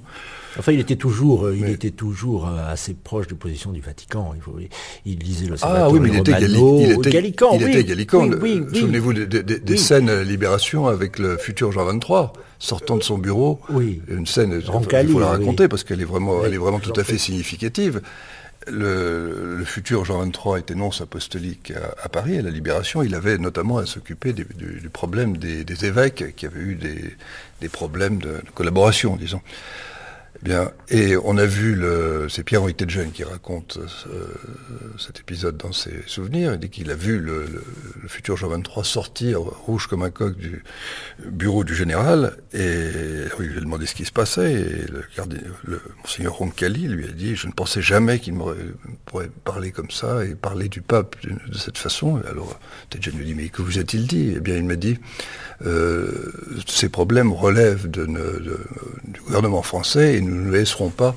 [0.57, 4.31] Enfin, il était toujours, euh, il était toujours assez proche de position du Vatican.
[4.35, 4.57] Il, faut,
[5.05, 7.51] il lisait le Ah oui, mais il était, il était gallican.
[7.53, 8.31] Il était gallican.
[8.73, 13.59] Souvenez-vous des, scènes à Libération avec le futur Jean 23 sortant de son bureau.
[13.69, 14.01] Oui.
[14.07, 17.03] Une scène, il faut la raconter parce qu'elle est vraiment, elle est vraiment tout à
[17.03, 18.01] fait significative
[18.69, 23.03] le, futur Jean XXIII était nonce apostolique à, Paris, à la Libération.
[23.03, 24.45] Il avait notamment à s'occuper du,
[24.91, 29.41] problème des, évêques qui avaient eu des, problèmes de collaboration, disons.
[30.89, 34.25] Et on a vu, le, c'est Pierre-Henri Tedjen qui raconte euh,
[34.97, 36.53] cet épisode dans ses souvenirs.
[36.53, 37.45] Il dit qu'il a vu le,
[38.07, 40.63] futur Jean 23 sortir rouge comme un coq du
[41.25, 42.91] bureau du général et
[43.39, 45.03] il lui a demandé ce qui se passait et le,
[45.65, 48.35] le monseigneur Roncalli lui a dit je ne pensais jamais qu'il
[49.05, 52.21] pourrait parler comme ça et parler du pape de, cette façon.
[52.29, 54.33] alors Tedjen lui dit mais que vous a-t-il dit?
[54.37, 54.97] Eh bien il m'a dit
[56.67, 61.15] ces problèmes relèvent du gouvernement français et nous ne laisserons pas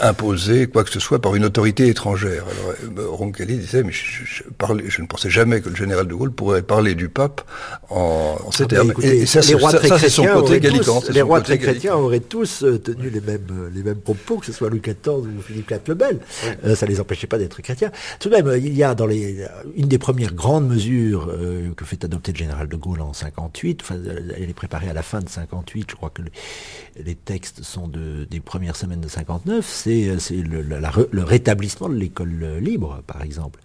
[0.00, 2.44] imposer quoi que ce soit par une autorité étrangère.
[2.44, 6.32] Alors euh, Roncalli disait, mais je, je, ne pensais jamais que le général de Gaulle
[6.32, 7.42] pourrait parler du pape
[7.90, 8.92] en, ces ah termes.
[9.02, 12.78] et, ça, les rois très chrétiens auraient tous, les rois très chrétiens auraient tous euh,
[12.78, 15.80] tenu les mêmes, euh, les mêmes propos, que ce soit Louis XIV ou Philippe IV
[15.88, 16.18] le Bel.
[16.74, 17.90] ça ne les empêchait pas d'être chrétiens.
[18.20, 21.32] Tout de même, il y a dans les, une des premières grandes mesures
[21.76, 23.96] que fait adopter le général de Gaulle en 58, enfin,
[24.36, 26.22] elle est préparée à la fin de 58, je crois que
[27.02, 29.64] les textes sont de, des premières semaines de 59,
[30.18, 33.60] c'est le, le, rétablissement de l'école libre, par exemple.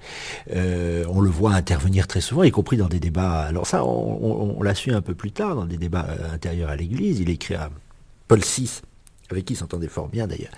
[0.53, 3.41] Euh, on le voit intervenir très souvent, y compris dans des débats.
[3.41, 6.75] Alors ça, on, l'a su un peu plus tard, dans des débats euh, intérieurs à
[6.75, 7.19] l'Église.
[7.19, 7.69] Il écrit à
[8.27, 8.81] Paul VI,
[9.29, 10.51] avec qui s'entendait fort bien d'ailleurs,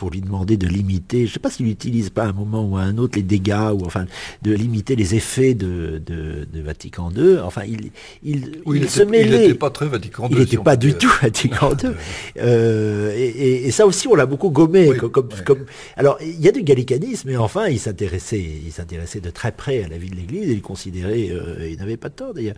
[0.00, 2.66] pour lui demander de limiter, je ne sais pas s'il n'utilise pas à un moment
[2.66, 4.06] ou à un autre les dégâts, ou enfin
[4.40, 7.38] de limiter les effets de, de, Vatican II.
[7.44, 7.90] Enfin, il,
[8.22, 9.26] il, il, se mêlait.
[9.26, 10.32] Il n'était pas très Vatican II.
[10.32, 11.90] Il n'était pas du tout Vatican II.
[12.38, 14.88] Euh, et, et, ça aussi, on l'a beaucoup gommé.
[14.96, 15.66] comme, comme,
[15.98, 19.84] alors, il y a du gallicanisme, mais enfin, il s'intéressait, il s'intéressait de très près
[19.84, 22.56] à la vie de l'Église, et il considérait, euh, il n'avait pas de tort d'ailleurs,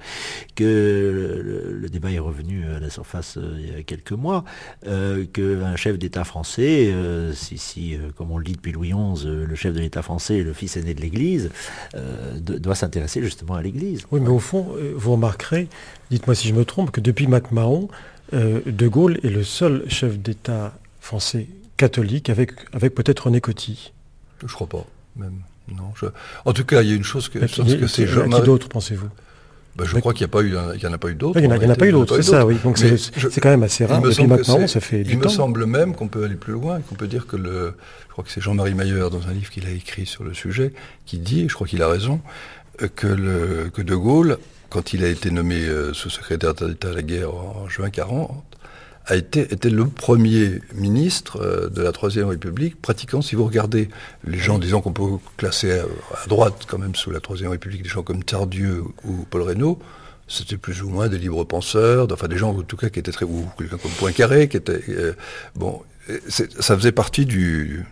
[0.55, 4.45] que le, débat est revenu à la surface euh, il y a quelques mois,
[4.85, 6.93] qu'un chef d'État français
[7.35, 10.43] si, euh, comme on le dit depuis Louis XI, euh, le chef de l'État français
[10.43, 11.51] le fils aîné de l'Église,
[11.95, 14.07] euh, doit s'intéresser justement à l'Église.
[14.11, 15.69] Oui, mais au fond, vous remarquerez,
[16.11, 17.89] dites-moi si je me trompe, que depuis MacMahon,
[18.33, 23.93] De Gaulle est le seul chef d'État français catholique avec, avec peut-être René Coty.
[24.45, 25.41] Je crois pas, même.
[25.69, 25.93] Non,
[26.45, 28.07] En tout cas, il y a une chose que, que c'est...
[28.07, 29.09] Qui d'autre, pensez-vous?
[29.75, 31.41] Bah, je crois qu'il n'y a pas eu, il y en a pas eu d'autres.
[31.41, 32.57] Il n'y en, a pas eu d'autres, c'est ça, oui.
[32.63, 34.03] Donc c'est quand même assez rare.
[34.03, 37.09] Depuis maintenant, ça fait Il me semble même qu'on peut aller plus loin, qu'on peut
[37.09, 37.75] dire que le,
[38.07, 40.73] je crois que c'est Jean-Marie Mayer dans un livre qu'il a écrit sur le sujet,
[41.07, 42.21] qui dit, et je crois qu'il a raison,
[42.83, 44.37] euh, que, le, que De Gaulle,
[44.69, 48.45] quand il a été nommé euh, sous-secrétaire d'État à la guerre en juin 40,
[49.07, 53.89] a été, était le premier ministre euh, de la Troisième République pratiquant, si vous regardez
[54.25, 57.89] les gens, disons qu'on peut classer à, droite quand même sous la Troisième République, des
[57.89, 59.79] gens comme Tardieu ou Paul Reynaud,
[60.29, 63.13] c'était plus ou moins des libres penseurs, enfin des gens en tout cas qui étaient
[63.13, 65.15] très, ou quelqu'un comme Poincaré, qui était, euh,
[65.57, 65.83] bon,
[66.29, 67.85] ça faisait partie du,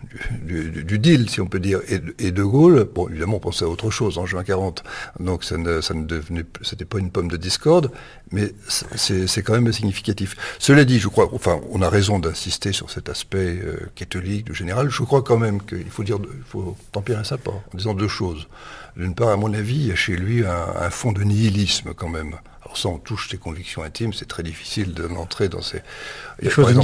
[0.43, 1.79] du, deal, si on peut dire.
[1.87, 4.83] Et, De Gaulle, bon, évidemment, on pensait à autre chose en juin 40,
[5.19, 7.89] donc ça ne, ça ne devenait, c'était pas une pomme de discorde,
[8.31, 10.35] mais c'est quand même significatif.
[10.59, 14.53] Cela dit, je crois, enfin, on a raison d'insister sur cet aspect euh, catholique du
[14.53, 14.89] général.
[14.89, 18.09] Je crois quand même qu'il faut dire, il faut tempérer ça pas en disant deux
[18.09, 18.47] choses.
[18.97, 22.09] D'une part, à mon avis, il y a chez lui un, fond de nihilisme quand
[22.09, 22.35] même.
[22.63, 25.81] Alors ça, on touche ses convictions intimes, c'est très difficile d'entrer dans ces...
[26.41, 26.75] Les choses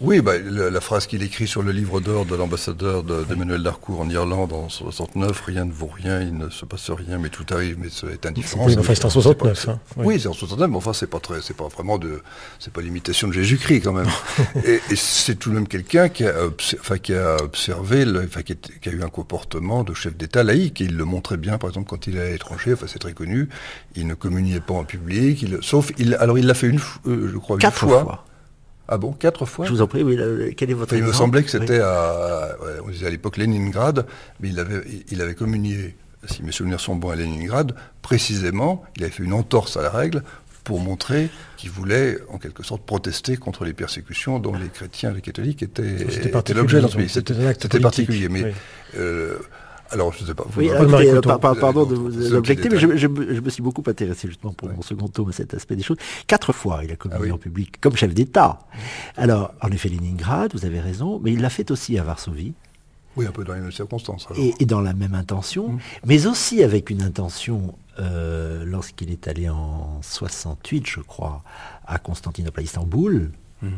[0.00, 4.08] oui, bah, la, phrase qu'il écrit sur le livre d'or de l'ambassadeur d'Emmanuel Darcourt en
[4.10, 7.76] Irlande en 69, rien ne vaut rien, il ne se passe rien, mais tout arrive,
[7.78, 8.66] mais c'est indifférent.
[8.66, 9.68] Oui, enfin, c'est en 69.
[9.68, 12.22] Hein, oui, c'est en 69, mais enfin, c'est pas très, c'est pas vraiment de,
[12.58, 14.08] c'est pas l'imitation de Jésus-Christ quand même.
[14.64, 16.34] et, c'est tout de même quelqu'un qui a,
[16.80, 20.84] enfin, qui a observé, enfin, qui, a, eu un comportement de chef d'État laïque, et
[20.84, 23.48] il le montrait bien, par exemple, quand il est à l'étranger, enfin, c'est très connu,
[23.94, 27.30] il ne communiait pas en public, il, sauf, il, alors il l'a fait une, euh,
[27.32, 28.24] je crois, une fois
[28.88, 30.16] ah bon, quatre fois Je vous en prie, oui,
[30.56, 34.06] quel est votre Il me semblait que c'était à, on disait à l'époque Leningrad,
[34.40, 39.04] mais il avait, il avait communié, si mes souvenirs sont bons, à Leningrad, précisément, il
[39.04, 40.22] avait fait une entorse à la règle
[40.64, 45.14] pour montrer qu'il voulait, en quelque sorte, protester contre les persécutions dont les chrétiens et
[45.14, 45.82] les catholiques étaient,
[46.54, 46.80] l'objet.
[46.80, 47.08] dans ce pays.
[47.08, 48.52] C'était particulier, mais...
[48.96, 49.38] Euh,
[49.94, 50.44] alors, je ne sais pas.
[50.56, 54.82] oui, euh, pardon de vous objecter, mais je, me suis beaucoup intéressé justement pour mon
[54.82, 55.98] second tome à cet aspect des choses.
[56.26, 58.58] Quatre fois, il a communié ah en public comme chef d'État.
[59.16, 62.54] Alors, en effet, Leningrad, vous avez raison, mais il l'a fait aussi à Varsovie.
[63.16, 64.26] Oui, un peu dans les mêmes circonstances.
[64.36, 65.78] Et, dans la même intention, mmh.
[66.06, 71.44] mais aussi avec une intention euh, lorsqu'il est allé en 68, je crois,
[71.86, 73.30] à Constantinople, à Istanbul.
[73.62, 73.68] Mmh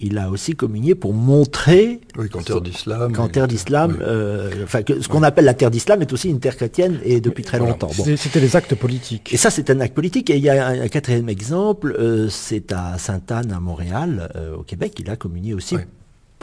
[0.00, 4.82] il a aussi communié pour montrer oui, qu'en terre d'islam, qu'en terre d'islam, euh, enfin
[4.82, 7.58] que ce qu'on appelle la terre d'islam est aussi une terre chrétienne et depuis très
[7.58, 7.90] longtemps.
[8.16, 9.32] C'était les actes politiques.
[9.32, 10.30] Et ça, c'est un acte politique.
[10.30, 14.62] Et il y a un, quatrième exemple, euh, c'est à Sainte-Anne, à Montréal, euh, au
[14.62, 15.76] Québec, il a communié aussi,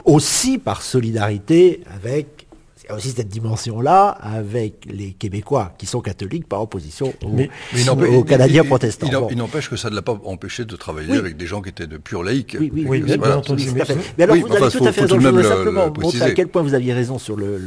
[0.04, 2.46] aussi par solidarité avec
[2.90, 8.64] y a aussi cette dimension-là avec les Québécois qui sont catholiques par opposition aux, Canadiens
[8.64, 9.28] protestants.
[9.30, 11.86] Il, n'empêche que ça ne l'a pas empêché de travailler avec des gens qui étaient
[11.86, 12.56] de pure laïcs.
[12.58, 13.70] Oui, oui, oui, bien entendu.
[14.18, 15.20] Mais alors, vous avez tout à fait raison.
[15.20, 17.60] Je voudrais simplement montrer à quel point vous aviez raison sur le,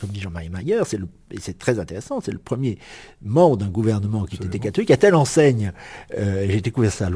[0.00, 0.98] comme dit Jean-Marie Mayer, c'est
[1.32, 2.78] et c'est très intéressant, c'est le premier
[3.22, 5.72] membre d'un gouvernement qui était catholique, à telle enseigne,
[6.16, 7.08] euh, j'ai découvert ça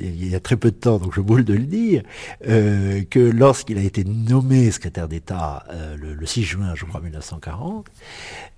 [0.00, 2.02] il y a très peu de temps, donc je boule de le dire,
[2.48, 7.00] euh, que lorsqu'il a été nommé secrétaire d'État euh, le, le 6 juin, je crois,
[7.00, 7.86] 1940,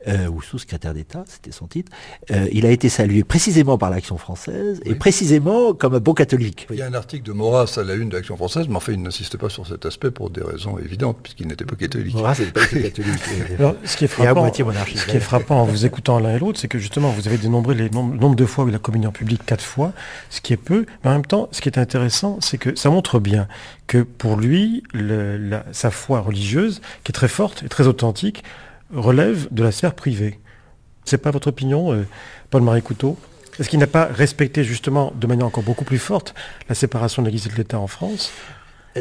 [0.09, 1.93] euh, ou sous-secrétaire d'État, c'était son titre,
[2.31, 6.67] euh, il a été salué précisément par l'Action française et précisément comme un bon catholique.
[6.71, 8.81] Il y a un article de Maurras à la une de l'Action française, mais en
[8.81, 12.15] fait, il n'insiste pas sur cet aspect pour des raisons évidentes, puisqu'il n'était pas catholique.
[12.15, 13.21] Maurras n'était pas catholique.
[13.59, 16.59] Alors, ce qui est frappant, ce qui est frappant en vous écoutant l'un et l'autre,
[16.59, 19.13] c'est que justement, vous avez dénombré nombres, nombre de fois où il a communié en
[19.13, 19.93] public, quatre fois,
[20.31, 22.91] ce qui est peu, mais en même temps, ce qui est intéressant, c'est que ça
[22.91, 23.49] montre bien
[23.91, 24.85] que pour lui,
[25.73, 28.45] sa foi religieuse, qui est très forte et très authentique,
[28.95, 30.39] relève de la sphère privée.
[31.05, 32.07] C'est pas votre opinion, euh,
[32.51, 33.19] Paul-Marie Couteau?
[33.59, 36.37] Est-ce qu'il n'a pas respecté justement de manière encore beaucoup plus forte
[36.69, 38.31] la séparation de l'Église et de l'État en France?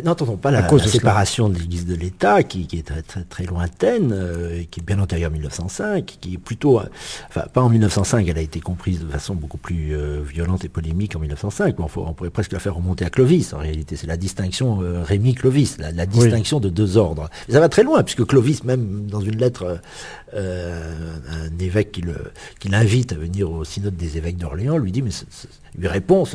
[0.04, 4.64] N'entendons pas la, séparation de l'Église de l'État, qui, est très, très, très lointaine, euh,
[4.70, 6.84] qui est bien antérieure à 1905, qui est plutôt, euh,
[7.28, 11.16] enfin pas en 1905, elle a été comprise de façon beaucoup plus violente et polémique
[11.16, 11.80] en 1905.
[11.80, 13.54] on, on, pourrait presque la faire remonter à Clovis.
[13.54, 17.28] En réalité, c'est la distinction Rémy-Clovis, la, distinction de deux ordres.
[17.48, 19.82] Mais ça va très loin, puisque Clovis, même dans une lettre,
[20.36, 22.00] un évêque
[22.60, 25.12] qui l'invite à venir au synode des évêques d'Orléans, lui dit, mais
[25.76, 26.26] lui répond.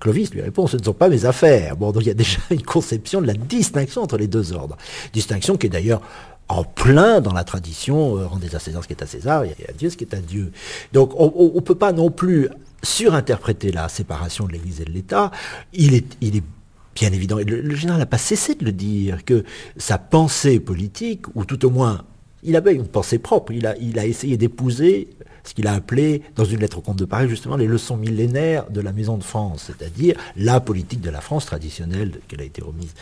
[0.00, 1.76] Clovis lui répond, ce ne sont pas mes affaires.
[1.76, 4.76] Bon, donc il y a déjà une conception de la distinction entre les deux ordres.
[5.12, 6.02] Distinction qui est d'ailleurs
[6.48, 9.54] en plein dans la tradition, euh, rendez à César ce qui est à César, et
[9.68, 10.52] à Dieu ce qui est à Dieu.
[10.92, 12.48] Donc on ne peut pas non plus
[12.82, 15.30] surinterpréter la séparation de l'Église et de l'État.
[15.72, 16.42] Il est,
[16.94, 19.44] bien évident, et le, général n'a pas cessé de le dire, que
[19.76, 22.04] sa pensée politique, ou tout au moins,
[22.42, 25.08] il avait une pensée propre, il a essayé d'épouser
[25.44, 28.70] ce qu'il a appelé, dans une lettre au comte de Paris, justement, les leçons millénaires
[28.70, 32.62] de la Maison de France, c'est-à-dire la politique de la France traditionnelle, qu'elle a été
[32.62, 32.94] remise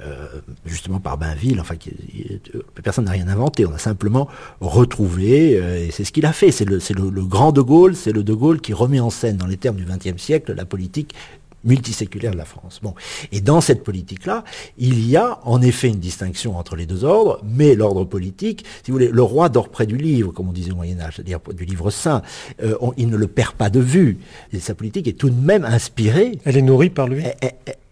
[0.00, 1.74] euh, justement par Bainville, enfin,
[2.54, 4.28] euh, personne n'a rien inventé, on a simplement
[4.60, 8.22] retrouvé, euh, et c'est ce qu'il a fait, c'est le grand De Gaulle, c'est le
[8.22, 11.14] De Gaulle qui remet en scène, dans les termes du XXe siècle, la politique
[11.64, 12.80] multiséculaire de la France.
[12.82, 12.94] Bon.
[13.32, 14.44] Et dans cette politique-là,
[14.78, 18.90] il y a en effet une distinction entre les deux ordres, mais l'ordre politique, si
[18.90, 21.64] vous voulez, le roi dort près du livre, comme on disait au Moyen-Âge, c'est-à-dire du
[21.64, 22.22] livre saint,
[22.62, 24.18] euh, il ne le perd pas de vue.
[24.52, 26.38] Et sa politique est tout de même inspirée.
[26.44, 27.24] Elle est nourrie par lui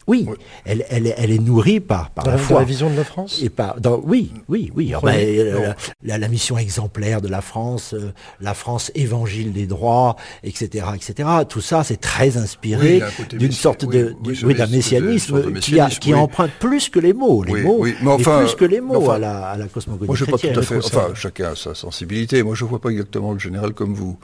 [0.06, 0.26] Oui,
[0.64, 2.60] Elle, elle, elle, est nourrie par, par la, foi.
[2.60, 4.92] la vision de la France et par, dans, Oui, oui, oui.
[4.94, 10.14] Ah ben, la, la, mission exemplaire de la France, euh, la France évangile des droits,
[10.44, 10.86] etc.
[10.94, 11.28] etc.
[11.48, 16.52] Tout ça, c'est très inspiré d'une sorte de, oui, d'un messianisme, qui, a, qui emprunte
[16.60, 17.42] plus que les mots.
[17.42, 20.24] Les mots, mais enfin, plus que les mots à, la, à la cosmogonie Moi, je
[20.24, 20.76] pas tout à fait...
[20.76, 22.44] Enfin, chacun a sa sensibilité.
[22.44, 24.18] Moi, je vois pas exactement le général comme vous.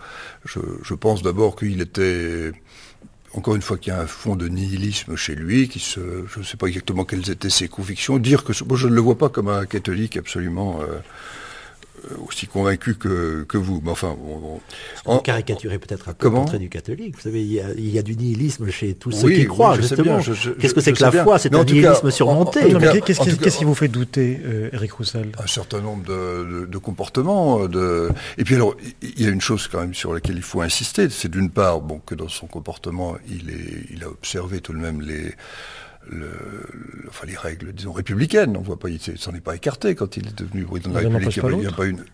[0.44, 2.52] Je, je pense d'abord qu'il était
[3.34, 6.56] encore une fois qu'il y a un fond de nihilisme chez lui, je ne sais
[6.56, 8.18] pas exactement quelles étaient ses convictions.
[8.18, 10.98] Dire que je ne le vois pas comme un catholique absolument euh,
[12.26, 13.80] aussi convaincu que, que vous.
[13.84, 14.60] Mais enfin, on,
[15.06, 17.16] on, caricaturez peut-être un peu le portrait du catholique.
[17.16, 19.76] Vous savez, il y, a, il y, a, du nihilisme chez tous ceux qui croient,
[19.76, 20.18] justement.
[20.60, 21.38] Qu'est-ce que c'est que la foi?
[21.38, 22.60] C'est un nihilisme surmonté.
[23.04, 25.32] Qu'est-ce qui vous fait douter, euh, Eric Roussel?
[25.42, 27.66] Un certain nombre de, de, de, comportements.
[27.66, 28.10] De...
[28.38, 31.08] Et puis alors, il y a une chose quand même sur laquelle il faut insister.
[31.10, 34.78] C'est d'une part, bon, que dans son comportement, il, est, il a observé tout de
[34.78, 35.34] même les
[36.10, 36.30] le,
[37.08, 38.56] enfin, les règles, disons, républicaines.
[38.56, 41.00] On voit pas, il s'en est pas écarté quand il est devenu président de la
[41.00, 41.36] République.
[41.52, 42.04] Il n'y a, pas une.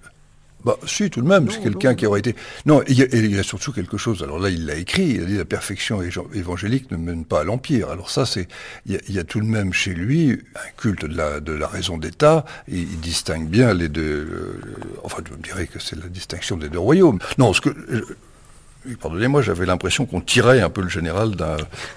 [0.64, 2.34] Bah, si, tout de même, c'est quelqu'un qui aurait été.
[2.66, 4.22] Non, il y, a, il y, a, surtout quelque chose.
[4.22, 5.10] Alors là, il l'a écrit.
[5.10, 6.02] Il a dit la perfection
[6.34, 7.90] évangélique ne mène pas à l'empire.
[7.90, 8.48] Alors ça, c'est.
[8.86, 11.68] Il, il y, a, tout de même chez lui un culte de la, de la
[11.68, 12.44] raison d'État.
[12.66, 14.02] Il, il, distingue bien les deux.
[14.02, 14.60] Euh,
[15.04, 17.20] enfin, je me dirais que c'est la distinction des deux royaumes.
[17.38, 17.70] Non, ce que
[19.00, 21.32] pardonnez-moi, j'avais l'impression qu'on tirait un peu le général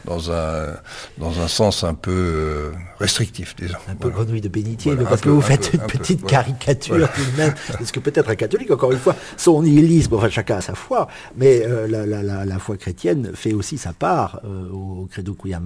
[0.06, 0.76] dans, un,
[1.18, 3.78] dans un sens un peu euh, restrictif, disons.
[3.88, 7.54] Un peu grenouille de bénitier, parce que vous faites une petite caricature tout de même,
[7.72, 11.08] parce que peut-être un catholique, encore une fois, son nihilisme, enfin chacun a sa foi,
[11.36, 15.62] mais euh, la, la, la, foi chrétienne fait aussi sa part euh, au credo quia,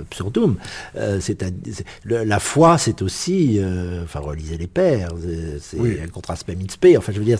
[0.00, 0.56] absurdum.
[1.20, 1.44] c'est
[2.04, 3.60] la foi, c'est aussi,
[4.02, 5.10] enfin relisez les pères,
[5.60, 7.38] c'est un contraste spem enfin je veux dire,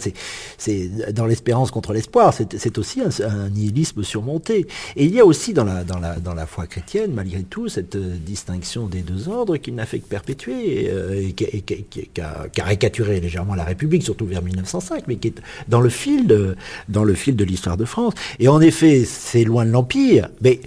[0.58, 4.66] c'est dans l'espérance contre l'espoir, c'est aussi un, nihilisme surmonté.
[4.96, 7.68] Et il y a aussi dans la, dans la, dans la foi chrétienne, malgré tout,
[7.68, 12.48] cette euh, distinction des deux ordres qui n'a fait que perpétuer euh, et, qui, a
[12.48, 16.56] caricaturé légèrement la République, surtout vers 1905, mais qui est dans le fil
[16.88, 18.14] dans le fil de l'histoire de France.
[18.38, 20.60] Et en effet, c'est loin de l'Empire, mais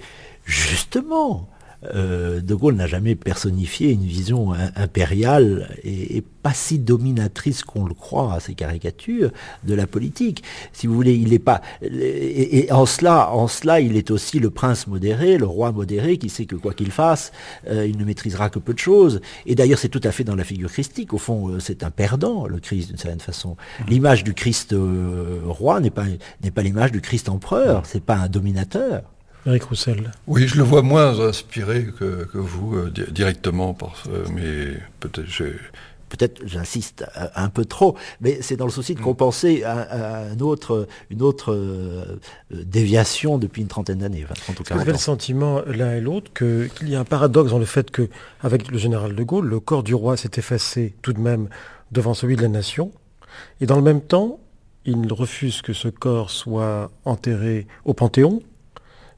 [0.44, 1.48] justement,
[1.94, 7.94] euh, de Gaulle n'a jamais personnifié une vision impériale et, pas si dominatrice qu'on le
[7.94, 9.32] croit à ces caricatures
[9.64, 10.44] de la politique.
[10.72, 14.50] Si vous voulez, il n'est pas et, en cela, en cela, il est aussi le
[14.50, 17.32] prince modéré, le roi modéré, qui sait que quoi qu'il fasse,
[17.68, 19.20] euh, il ne maîtrisera que peu de choses.
[19.44, 21.12] Et d'ailleurs, c'est tout à fait dans la figure christique.
[21.14, 23.56] Au fond, euh, c'est un perdant, le Christ, d'une certaine façon.
[23.80, 23.84] Mmh.
[23.88, 24.72] L'image du Christ
[25.44, 26.04] roi n'est pas
[26.44, 27.82] n'est pas l'image du Christ empereur.
[27.86, 29.02] C'est pas un dominateur.
[29.46, 30.10] Eric Roussel.
[30.26, 35.30] Oui, je le vois moins inspiré que, vous euh, directement, par, mais peut-être
[36.08, 37.04] peut-être j'insiste
[37.34, 39.04] un peu trop, mais c'est dans le souci de mm.
[39.04, 44.24] compenser un, autre, une autre euh, déviation depuis une trentaine d'années.
[44.70, 47.90] Vous avez le sentiment l'un et l'autre qu'il y a un paradoxe dans le fait
[47.90, 48.08] que,
[48.42, 51.48] avec le général de Gaulle, le corps du roi s'est effacé tout de même
[51.92, 52.92] devant celui de la nation,
[53.60, 54.38] et dans le même temps,
[54.84, 58.55] il refuse que ce corps soit enterré au Panthéon, euh,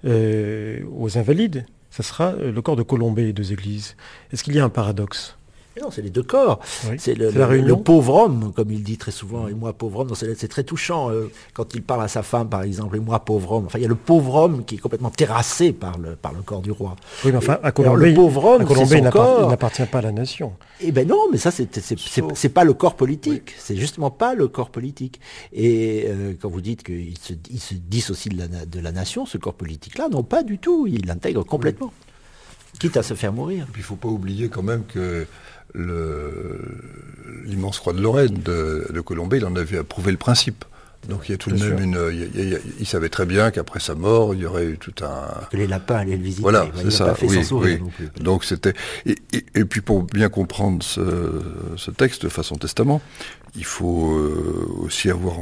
[0.05, 3.97] aux invalides, ça sera euh, le corps de Colombé et deux églises.
[4.33, 5.38] Est-ce qu'il y a un paradoxe?
[5.81, 6.61] Non, c'est les deux corps.
[6.99, 10.13] c'est le, pauvre homme, comme il dit très souvent, et moi pauvre homme.
[10.15, 13.53] C'est très touchant euh, quand il parle à sa femme, par exemple, et moi pauvre
[13.53, 13.67] homme.
[13.67, 16.43] Enfin, il y a le pauvre homme qui est complètement terrassé par le, par le
[16.43, 16.97] corps du roi.
[17.25, 20.53] Oui, mais enfin, à Colombie, le pauvre homme, il n'appartient pas à la nation.
[20.81, 23.55] Eh ben non, mais ça, c'est pas le corps politique.
[23.59, 25.21] C'est justement pas le corps politique.
[25.53, 29.27] Et euh, quand vous dites qu'il se, il se dissocie de la, de la nation,
[29.27, 30.87] ce corps politique-là, non, pas du tout.
[30.87, 31.93] Il l'intègre complètement.
[32.79, 33.67] Quitte à se faire mourir.
[33.75, 35.27] il ne faut pas oublier quand même que
[37.45, 40.65] l'immense roi de Lorraine de, de Colombey, il en avait approuvé le principe.
[41.07, 42.61] Donc il y a tout de même une.
[42.81, 45.47] Il, savait très bien qu'après sa mort, il y aurait eu tout un.
[45.51, 46.43] Que les lapins allaient le visiter.
[46.43, 47.15] Voilà, c'est ça.
[47.23, 47.81] oui, oui.
[48.21, 48.75] Donc c'était.
[49.07, 53.01] Et, puis pour bien comprendre ce, texte de façon testament,
[53.57, 55.37] il faut euh, aussi avoir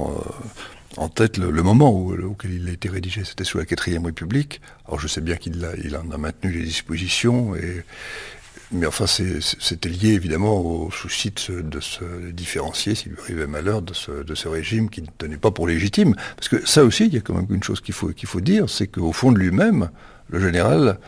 [0.99, 3.25] en, tête le, moment où, auquel il a été rédigé.
[3.25, 4.61] C'était sous la quatrième République.
[4.87, 7.83] Alors je sais bien qu'il il en a maintenu les dispositions et,
[8.73, 13.95] mais enfin, c'était lié évidemment au souci de se, différencier, s'il lui arrivait malheur, de
[13.95, 16.15] ce, régime qui ne tenait pas pour légitime.
[16.37, 18.69] Parce que ça aussi, il y a quand même une chose qu'il faut, faut dire,
[18.69, 19.91] c'est qu'au fond de lui-même,
[20.31, 20.99] le général,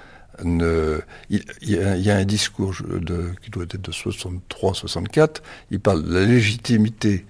[0.45, 2.75] il, y a, un discours
[3.43, 5.37] qui doit être de 63-64,
[5.71, 7.27] il parle de la légitimité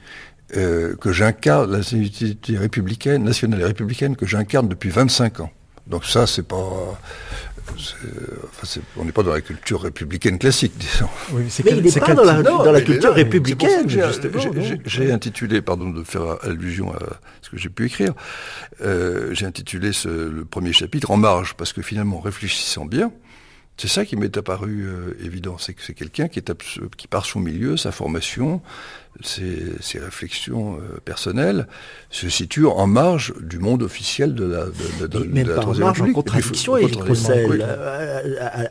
[0.56, 5.50] euh, que j'incarne, la légitimité républicaine, nationale et républicaine que j'incarne depuis 25 ans.
[5.86, 7.00] Donc ça, c'est pas
[8.96, 11.08] on n'est pas dans la culture républicaine classique, disons.
[11.32, 13.88] mais il n'est pas dans la, culture républicaine,
[14.86, 16.98] J'ai intitulé, pardon de faire allusion à
[17.42, 18.14] ce que j'ai pu écrire,
[18.80, 23.12] euh, j'ai intitulé le premier chapitre En marge, parce que finalement, réfléchissant bien,
[23.76, 26.52] C'est ça qui m'est apparu euh, évident, c'est que c'est quelqu'un qui, est
[26.96, 28.60] qui par son milieu, sa formation,
[29.20, 31.66] ses, ses réflexions euh, personnelles,
[32.10, 34.66] se situe en marge du monde officiel de la,
[35.00, 37.64] de, de, même de la pas en marge, en contradiction avec Roussel.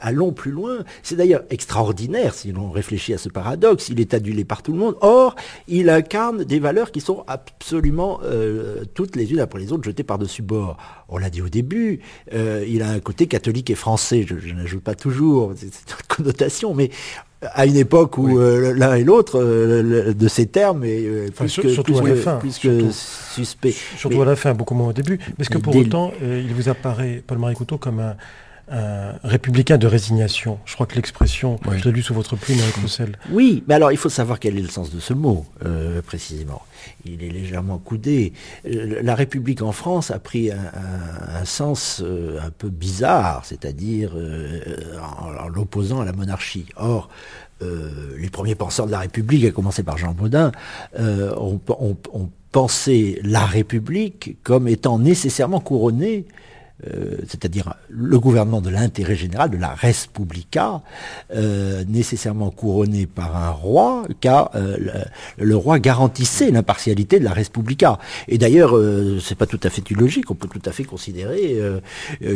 [0.01, 0.79] Allons plus loin.
[1.03, 3.89] C'est d'ailleurs extraordinaire si l'on réfléchit à ce paradoxe.
[3.89, 4.95] Il est adulé par tout le monde.
[5.01, 5.35] Or,
[5.67, 10.03] il incarne des valeurs qui sont absolument euh, toutes les unes après les autres jetées
[10.03, 10.77] par-dessus bord.
[11.09, 12.01] On l'a dit au début,
[12.33, 14.25] euh, il a un côté catholique et français.
[14.27, 16.89] Je, je n'ajoute pas toujours, c'est une connotation, mais
[17.41, 21.55] à une époque où euh, l'un et l'autre euh, de ces termes est euh, plus
[21.55, 22.89] que, surtout plus à la fin, plus surtout.
[22.91, 23.75] suspect.
[23.97, 25.19] Surtout Mais- à la fin, beaucoup moins au début.
[25.37, 28.15] Mais est-ce que pour dès autant, il vous apparaît, Paul-Marie Couteau, comme un,
[28.69, 31.77] un républicain de résignation Je crois que l'expression, Oui.
[31.79, 33.17] je l'ai lu sous votre plume, Eric Roussel.
[33.31, 36.61] Oui, mais alors il faut savoir quel est le sens de ce mot, euh, précisément.
[37.05, 38.33] Il est légèrement coudé.
[38.65, 43.45] Euh, La République en France a pris un, un- un sens euh, un peu bizarre,
[43.45, 44.59] c'est-à-dire euh,
[45.01, 46.65] en, en l'opposant à la monarchie.
[46.75, 47.09] Or,
[47.61, 50.51] euh, les premiers penseurs de la République, à commencer par Jean Baudin,
[50.99, 51.59] euh, ont
[52.51, 56.25] pensé la République comme étant nécessairement couronnée
[56.85, 60.81] euh, c'est-à-dire le gouvernement de l'intérêt général, de la Respublica,
[61.33, 64.77] euh, nécessairement couronné par un roi, car euh,
[65.39, 67.97] le, roi garantissait l'impartialité de la Respublica.
[68.27, 71.57] Et d'ailleurs, euh, c'est pas tout à fait illogique, on peut tout à fait considérer
[71.59, 71.79] euh,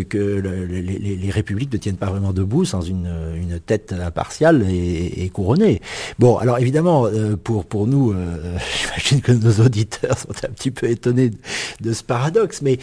[0.09, 4.65] que le- les, les- républiques ne tiennent pas vraiment debout sans une, une tête impartiale
[4.69, 5.81] et, et couronnée.
[6.19, 7.05] Bon, alors évidemment,
[7.43, 8.13] pour, pour nous,
[8.77, 11.37] j'imagine que nos auditeurs sont un petit peu étonnés de,
[11.81, 12.79] de ce paradoxe, mais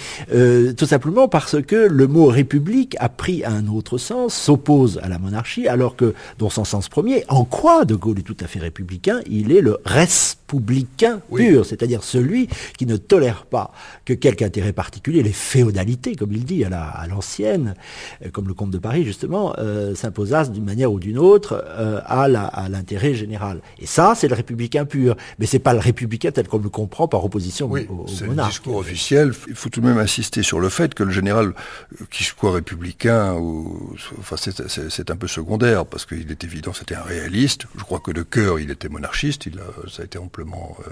[0.77, 5.19] tout simplement parce que le mot république a pris un autre sens, s'oppose à la
[5.19, 8.59] monarchie, alors que dans son sens premier, en quoi De Gaulle est tout à fait
[8.59, 11.49] républicain Il est le respublicain Oui.
[11.49, 13.73] pur, c'est-à-dire celui qui ne tolère pas
[14.05, 17.75] que quelque intérêt particulier, les féodalités, comme il dit à la- à l'ancienne,
[18.25, 22.01] euh, comme le comte de Paris justement, euh, s'imposassent d'une manière ou d'une autre euh,
[22.07, 22.29] à
[22.69, 23.61] l'intérêt général.
[23.79, 27.09] Et ça, c'est le républicain pur, mais c'est pas le républicain tel qu'on le comprend
[27.09, 28.51] par opposition Oui, au, au c'est le monarque.
[28.51, 29.33] discours officiel.
[29.49, 32.53] Il faut tout de même insister sur le fait que le général, euh, qu'il soit
[32.53, 37.67] républicain ou, enfin, c'est- un peu secondaire parce qu'il est évident, c'était un réaliste.
[37.79, 39.47] Je crois que de cœur, il était monarchiste.
[39.47, 40.91] Il a, ça a été amplement euh,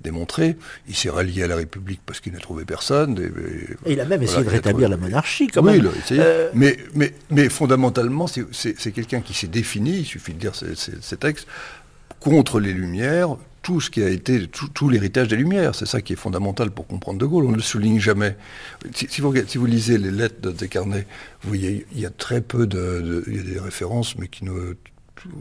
[0.00, 0.56] démontré.
[0.88, 3.18] Il s'est rallié à la République parce qu'il n'a trouvé personne.
[3.18, 5.80] Et, et- Et il a même essayé de rétablir la monarchie quand oui, même.
[5.80, 6.20] il a essayé.
[6.24, 11.16] Euh, mais, mais, mais fondamentalement, c'est- quelqu'un qui s'est défini, il suffit de ces- ces
[11.16, 11.46] textes,
[12.20, 13.36] contre les Lumières,
[13.68, 15.74] tout ce qui a été, tout, l'héritage des Lumières.
[15.74, 17.44] C'est ça qui est fondamental pour comprendre De Gaulle.
[17.44, 18.34] On ne le souligne jamais.
[18.94, 21.06] Si, vous, si vous lisez les lettres de Descarnets,
[21.42, 24.46] vous voyez, il y a très peu de, il y a des références, mais qui
[24.46, 24.74] ne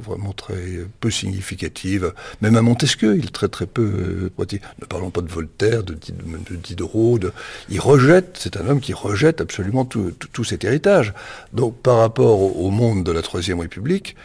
[0.04, 0.58] vraiment très
[1.00, 2.12] peu significatives.
[2.42, 4.60] Même à Montesquieu, il est très très peu euh, pointé.
[4.82, 6.16] Ne parlons pas de Voltaire, de, Did-
[6.50, 7.20] de Diderot.
[7.20, 7.32] de-
[7.70, 11.14] il rejette, c'est un homme qui rejette absolument tout, tout- cet héritage.
[11.54, 14.18] Donc par rapport au monde de la Troisième République,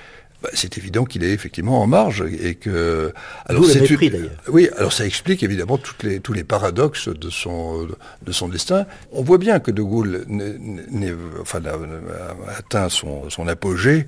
[0.43, 3.13] bah, c'est évident qu'il est effectivement en marge et que
[3.49, 4.31] le c'est une- d'ailleurs.
[4.49, 7.87] oui, alors ça explique évidemment toutes les, tous les paradoxes de son,
[8.23, 8.87] de son destin.
[9.13, 14.07] On voit bien que De Gaulle n'est- n'est- enfin, a, atteint son, son apogée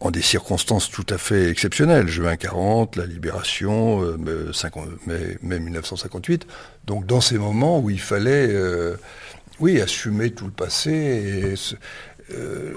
[0.00, 2.08] en des circonstances tout à fait exceptionnelles.
[2.08, 6.46] Juin 40, la libération, euh, mai, 50 mai- mai 1958.
[6.86, 8.96] Donc dans ces moments où il fallait, euh,
[9.60, 11.54] oui, assumer tout le passé et
[12.34, 12.72] euh,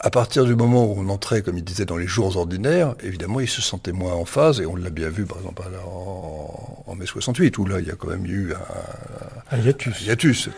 [0.00, 3.40] à partir du moment où on entrait, comme il disait, dans les jours ordinaires, évidemment,
[3.40, 6.94] il se sentait moins en phase, et on l'a bien vu, par exemple, en, en
[6.94, 9.94] mai 68, où là, il y a quand même eu un, Un hiatus.
[10.02, 10.50] un hiatus.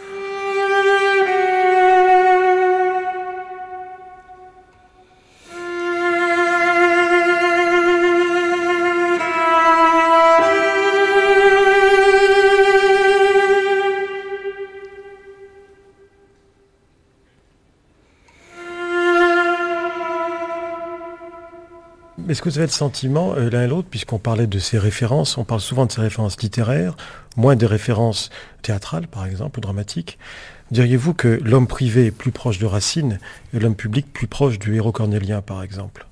[22.30, 25.36] Est-ce que vous avez le sentiment, euh, l'un et l'autre, puisqu'on parlait de ces références,
[25.36, 26.96] on parle souvent de ces références littéraires,
[27.36, 28.30] moins des références
[28.62, 30.16] théâtrales, par exemple, ou dramatiques,
[30.70, 33.18] diriez-vous que l'homme privé est plus proche de Racine
[33.52, 36.06] et l'homme public plus proche du héros cornélien, par exemple?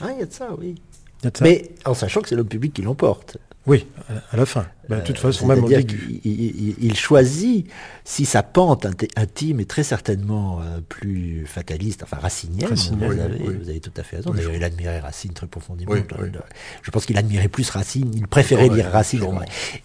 [0.00, 0.74] Ah, il y a de ça, oui.
[1.22, 1.44] De ça?
[1.44, 3.38] Mais en sachant que c'est l'homme public qui l'emporte.
[3.66, 3.86] Oui,
[4.30, 4.66] à- la fin.
[4.90, 6.20] Ben, de toute façon, même au début.
[6.22, 6.30] il-
[6.68, 7.66] il- il choisit,
[8.04, 13.18] si sa pente inti- intime est très certainement euh, plus fataliste, enfin racinienne, Racinienne, vous,
[13.20, 13.56] avez, oui.
[13.62, 14.30] vous avez tout à fait raison.
[14.32, 15.92] Oui, D'ailleurs, il admirait Racine très profondément.
[15.92, 16.00] Oui,
[16.82, 19.20] Je- pense qu'il admirait plus Racine, il préférait lire Racine.
[19.20, 19.40] sûrement.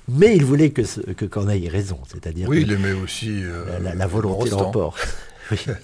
[0.10, 0.82] Mais il voulait que,
[1.14, 5.00] que Corneille ait raison, c'est-à-dire Oui, que il aimait aussi euh, la, la- volonté l'emporte.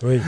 [0.03, 0.20] Oui.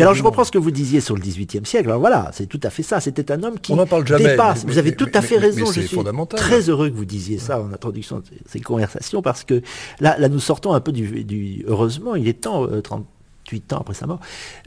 [0.00, 1.88] Alors je reprends ce que vous disiez sur le XVIIIe siècle.
[1.88, 3.00] Alors voilà, c'est tout à fait ça.
[3.00, 4.64] C'était un homme qui On n'en parle jamais, dépasse.
[4.64, 5.66] mais- vous avez mais- tout mais- à fait raison.
[5.66, 6.38] je c'est suis fondamental.
[6.38, 9.62] très heureux que vous disiez ça en introduction de ces conversations parce que
[10.00, 12.64] là, là nous sortons un peu du, du- heureusement, il est temps.
[12.64, 13.06] euh, 30
[13.46, 14.20] 28 ans après sa mort,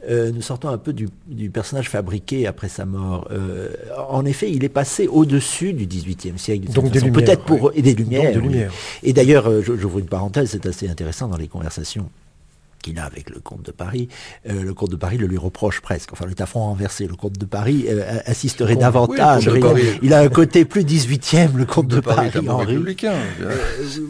[0.08, 1.08] euh, nous sortons un peu du,
[1.50, 3.26] personnage fabriqué après sa mort.
[3.32, 3.70] Euh,
[4.08, 6.70] en effet, il est passé au-dessus du XVIIIe siècle.
[6.72, 7.00] Donc des.
[7.10, 7.72] Peut-être pour...
[7.74, 8.38] Et des lumières.
[8.40, 8.72] lumières.
[9.02, 12.08] Et d'ailleurs, j'ouvre une parenthèse, c'est assez intéressant dans les conversations
[12.82, 14.08] qu'il a avec le comte de Paris,
[14.48, 16.12] euh, le comte de Paris le lui reproche presque.
[16.12, 17.06] Enfin, le affront renversé.
[17.06, 19.50] Le comte de Paris euh, assisterait davantage.
[20.02, 22.76] il, a un côté plus 18e, le comte de, Paris, Henri.
[22.76, 23.56] Euh,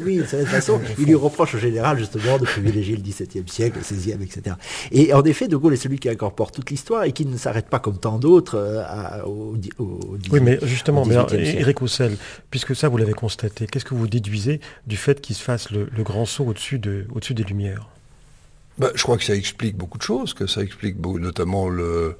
[0.04, 3.78] oui, de cette façon, il lui reproche au général justement de privilégier le XVIIe siècle,
[3.78, 4.56] le XVIe, etc.
[4.92, 7.68] Et en effet, De Gaulle est celui qui incorpore toute l'histoire et qui ne s'arrête
[7.68, 8.58] pas comme tant d'autres
[9.26, 9.56] au,
[10.30, 12.16] Oui, mais justement, mais Eric Roussel,
[12.50, 15.88] puisque ça vous l'avez constaté, qu'est-ce que vous déduisez du fait qu'il se fasse le,
[15.94, 17.88] le grand saut au-dessus de, au-dessus des Lumières?
[18.78, 22.16] Bah, je crois que ça explique beaucoup de choses, que ça explique notamment le,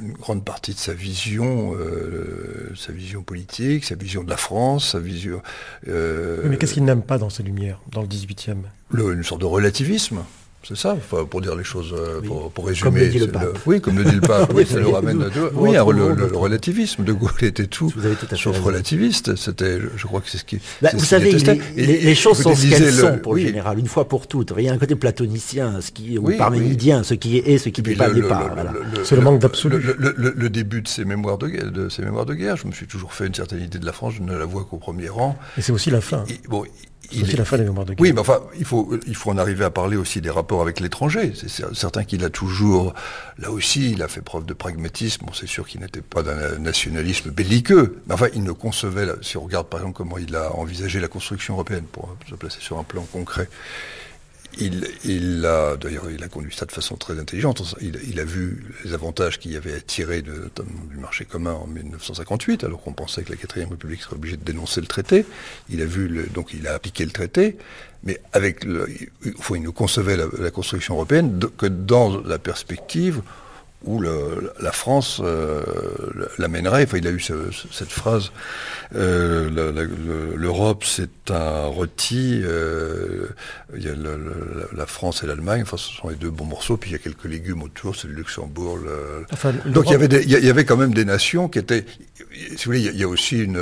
[0.00, 4.90] une grande partie de sa vision, euh, sa vision politique, sa vision de la France,
[4.90, 5.42] sa vision.
[5.88, 8.58] Euh, mais qu'est-ce qu'il n'aime pas dans ces lumières, dans le 18e
[8.94, 10.24] Une sorte de relativisme.
[10.64, 10.96] C'est ça,
[11.30, 12.90] pour dire les choses, euh, pour, résumer.
[12.90, 13.58] Comme le dit le pape.
[13.64, 14.52] oui, comme le dit le pape.
[14.54, 15.50] oui, ça nous ramène à deux.
[15.54, 17.04] Oui, le, relativisme.
[17.04, 19.36] De Gaulle était tout, vous avez tout à sauf relativiste.
[19.36, 20.58] C'était, je crois que c'est ce qui.
[20.82, 21.32] Bah, vous savez,
[21.76, 24.52] les, choses sont ce qu'elles sont pour le général, une fois pour toutes.
[24.58, 27.82] Il y a un côté platonicien, ce qui, ou parménidien, ce qui est, ce qui
[27.82, 28.54] n'est pas départ.
[29.04, 29.80] C'est le manque d'absolu.
[29.80, 32.86] Le, début de ces mémoires de, guerre, de ces mémoires de guerre, je me suis
[32.86, 34.14] toujours fait une certaine idée de la France.
[34.16, 35.36] Je ne la vois qu'au premier rang.
[35.56, 36.24] Et c'est aussi la fin.
[36.48, 36.64] bon,
[37.98, 38.90] Oui, mais enfin, il faut,
[39.26, 41.32] en arriver à parler aussi des rapports avec l'étranger.
[41.34, 42.94] C'est certain qu'il a toujours,
[43.38, 45.24] là aussi, il a fait preuve de pragmatisme.
[45.32, 48.00] C'est sûr qu'il n'était pas d'un nationalisme belliqueux.
[48.06, 51.08] Mais enfin, il ne concevait, si on regarde par exemple comment il a envisagé la
[51.08, 53.48] construction européenne, pour se placer sur un plan concret,
[54.60, 55.76] il, a,
[56.10, 57.62] il conduit ça de façon très intelligente.
[57.80, 62.64] Il, a vu les avantages qu'il y avait à tirer du marché commun en 1958,
[62.64, 65.26] alors qu'on pensait que la quatrième République serait obligée de dénoncer le traité.
[65.70, 67.56] Il a vu, donc il a appliqué le traité,
[68.04, 68.88] mais avec le,
[69.24, 73.22] il, ne concevait la, construction européenne que dans la perspective
[73.84, 75.62] où la France euh,
[76.38, 76.84] l'amènerait.
[76.84, 78.32] Enfin, il a eu cette phrase
[78.94, 79.48] euh,
[80.36, 82.40] L'Europe, c'est un rôti.
[82.42, 83.28] Euh,
[83.76, 83.94] il y a
[84.72, 85.62] la France et l'Allemagne.
[85.62, 86.76] Enfin, ce sont les deux bons morceaux.
[86.76, 87.94] Puis il y a quelques légumes autour.
[87.94, 88.80] C'est le Luxembourg.
[89.66, 91.84] Donc il y avait, il y avait quand même des nations qui étaient.
[92.56, 93.60] Si vous voulez, il y a aussi une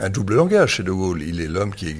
[0.00, 1.22] un double langage chez De Gaulle.
[1.22, 1.94] Il est l'homme qui,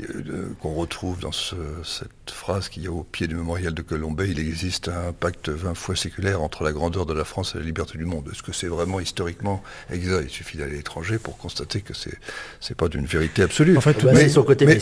[0.00, 4.28] euh, qu'on retrouve dans cette phrase qu'il y a au pied du mémorial de Colombey.
[4.30, 7.64] Il existe un pacte vingt fois séculaire entre la grandeur de la France et la
[7.64, 8.28] liberté du monde.
[8.32, 12.18] Est-ce que c'est vraiment historiquement exact Il suffit d'aller à l'étranger pour constater que c'est
[12.60, 13.76] c'est pas d'une vérité absolue.
[13.76, 14.78] En fait, mais, son côté mais,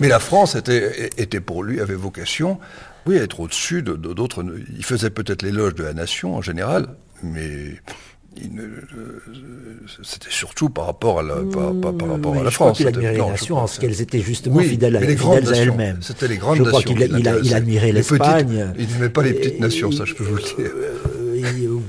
[0.00, 2.58] mais, la France était, était pour lui avait vocation,
[3.06, 4.44] oui, à être au-dessus de d'autres.
[4.76, 6.88] Il faisait peut-être l'éloge de la nation en général,
[7.22, 7.80] mais
[10.02, 12.80] c'était surtout par rapport à la, par, rapport à la France.
[12.80, 15.98] Il admirait les nations en ce qu'elles étaient justement fidèles, à, elles-mêmes.
[16.00, 16.80] C'était les grandes je nations.
[16.80, 18.72] Je crois qu'il il, admirait l'Espagne.
[18.78, 20.54] Il n'aimait pas les petites nations, ça je peux vous le dire.
[20.58, 21.86] Euh, euh,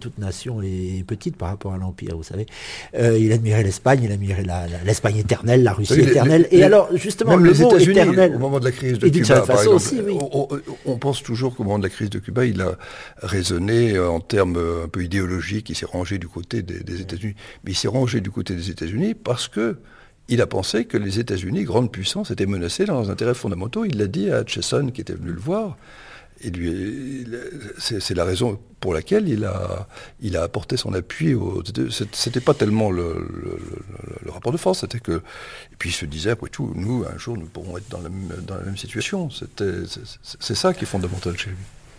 [0.00, 2.46] toute nation est petite par rapport à l'Empire, vous savez.
[2.94, 4.44] Euh, il admirait l'Espagne, il admirait
[4.84, 6.48] l'Espagne éternelle, la Russie éternelle.
[6.50, 8.00] et alors, justement, même le les États-Unis,
[8.34, 10.16] au moment de la crise de Cuba, par exemple, aussi, oui.
[10.84, 12.76] on, pense toujours qu'au moment de la crise de Cuba, il a
[13.18, 17.34] raisonné en termes un peu idéologiques, il s'est rangé du côté des, des États-Unis.
[17.64, 19.76] Mais il s'est rangé du côté des États-Unis parce que
[20.28, 23.84] il a pensé que les États-Unis, grande puissance, étaient menacés dans leurs intérêts fondamentaux.
[23.84, 25.76] Il l'a dit à Hutchison, qui était venu le voir
[27.78, 29.86] c'est la raison pour laquelle il a,
[30.20, 31.36] il a apporté son appui.
[32.12, 33.28] C'était pas tellement le,
[34.26, 35.22] rapport de force, c'était que.
[35.72, 38.08] Et puis il se disait, après tout, nous, un jour, nous pourrons être dans la,
[38.46, 39.28] dans la même situation.
[39.30, 41.56] C'est ça qui est fondamental chez lui.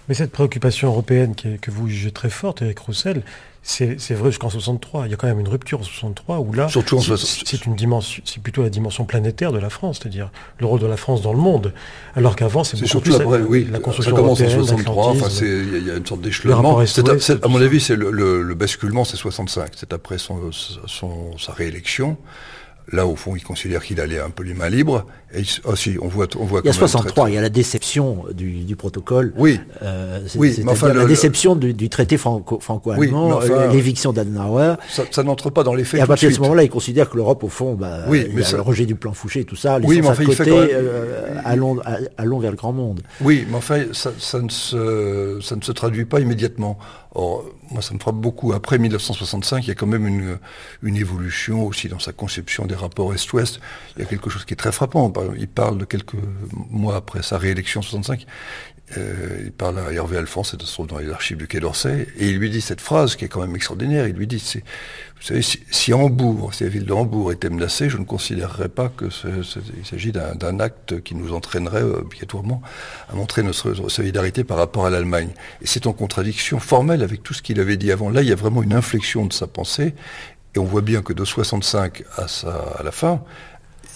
[0.10, 3.24] Mais cette préoccupation européenne que vous jugez très forte, Eric Roussel,
[3.64, 5.08] c'est vrai jusqu'en 63.
[5.08, 8.44] Il y a quand même une rupture en 63 où là, c'est une dimension, c'est
[8.44, 11.40] plutôt la dimension planétaire de la France, c'est-à-dire le rôle de la France dans le
[11.40, 11.74] monde.
[12.16, 15.08] Alors qu'avant, c'est beaucoup plus après, oui, la construction ça commence en 63.
[15.08, 16.80] Enfin, il y, a une sorte d'échelonnement.
[16.80, 19.72] À mon avis, c'est le, basculement, c'est 65.
[19.76, 22.18] C'est après son, son, sa réélection.
[22.92, 25.06] Là, au fond, il considère qu'il allait un peu les mains libres.
[25.36, 28.26] Et aussi, on voit, on voit il y a 63, il y a la déception
[28.34, 29.34] du, protocole.
[29.38, 33.40] Oui, euh, oui mais enfin, la déception du, traité franco-allemand,
[33.72, 34.76] l'éviction d'Adenauer.
[35.12, 36.00] Ça, n'entre pas dans les faits.
[36.00, 38.40] Et à partir de ce moment-là, il considère que l'Europe, au fond, bah, oui, il
[38.40, 41.36] y a le rejet du plan Fouché et tout ça, oui, mais enfin, côté, euh,
[41.46, 41.80] allons,
[42.18, 43.02] allons, vers le grand monde.
[43.22, 46.78] Oui, mais enfin, ça, ça, ne se, ça ne se traduit pas immédiatement.
[47.16, 48.54] Or, moi, ça me frappe beaucoup.
[48.54, 50.38] Après 1965, il y a quand même une,
[50.82, 53.60] une évolution aussi dans sa conception des rapports Est-Ouest.
[53.96, 55.10] Il y a quelque chose qui est très frappant.
[55.38, 56.16] Il parle de quelques
[56.70, 58.26] mois après sa réélection en 65.
[58.98, 62.08] Euh, il parle à Hervé Alphonse, ça se trouve dans les archives du Quai d'Orsay,
[62.18, 64.08] et il lui dit cette phrase qui est quand même extraordinaire.
[64.08, 67.98] Il lui dit, vous savez, si, Hambourg, si la ville de Hambourg était menacée, je
[67.98, 69.10] ne considérerais pas qu'il
[69.86, 72.62] s'agit d'un acte qui nous entraînerait obligatoirement
[73.10, 75.30] à montrer notre solidarité par rapport à l'Allemagne.
[75.62, 78.10] Et c'est en contradiction formelle avec tout ce qu'il avait dit avant.
[78.10, 79.96] Là, il y a vraiment une inflexion de sa pensée,
[80.56, 82.26] et on voit bien que de 65 à,
[82.80, 83.24] à la fin,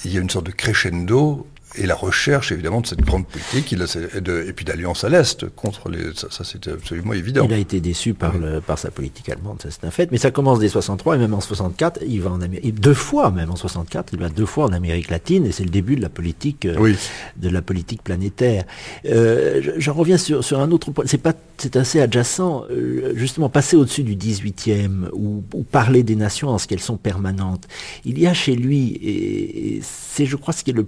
[0.06, 3.74] il y a une sorte de crescendo et la recherche évidemment de cette grande politique
[3.74, 6.13] et, de, et puis d'alliance à l'Est contre les...
[6.15, 7.45] Ça, ça c'était absolument évident.
[7.45, 10.11] Il a été déçu par, le, par sa politique allemande, ça c'est un fait.
[10.11, 12.80] Mais ça commence dès 63 et même en 64, il va en Amérique...
[12.80, 15.70] Deux fois même en 64, il va deux fois en Amérique latine et c'est le
[15.70, 16.93] début de la politique, euh,
[17.36, 18.63] de la politique planétaire.
[19.05, 21.05] Euh, J'en reviens sur, sur un autre point.
[21.07, 22.65] C'est pas, c'est assez adjacent.
[22.72, 26.97] Euh, justement, passer au-dessus du 18e ou, ou, parler des nations en ce qu'elles sont
[26.97, 27.68] permanentes.
[28.05, 30.88] Il y a chez lui, et c'est je crois ce qui est le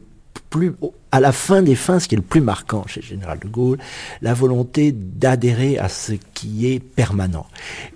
[0.50, 0.74] plus,
[1.12, 3.48] à la fin des fins, ce qui est le plus marquant chez le général de
[3.48, 3.78] Gaulle,
[4.22, 7.46] la volonté d'adhérer à ce qui est permanent.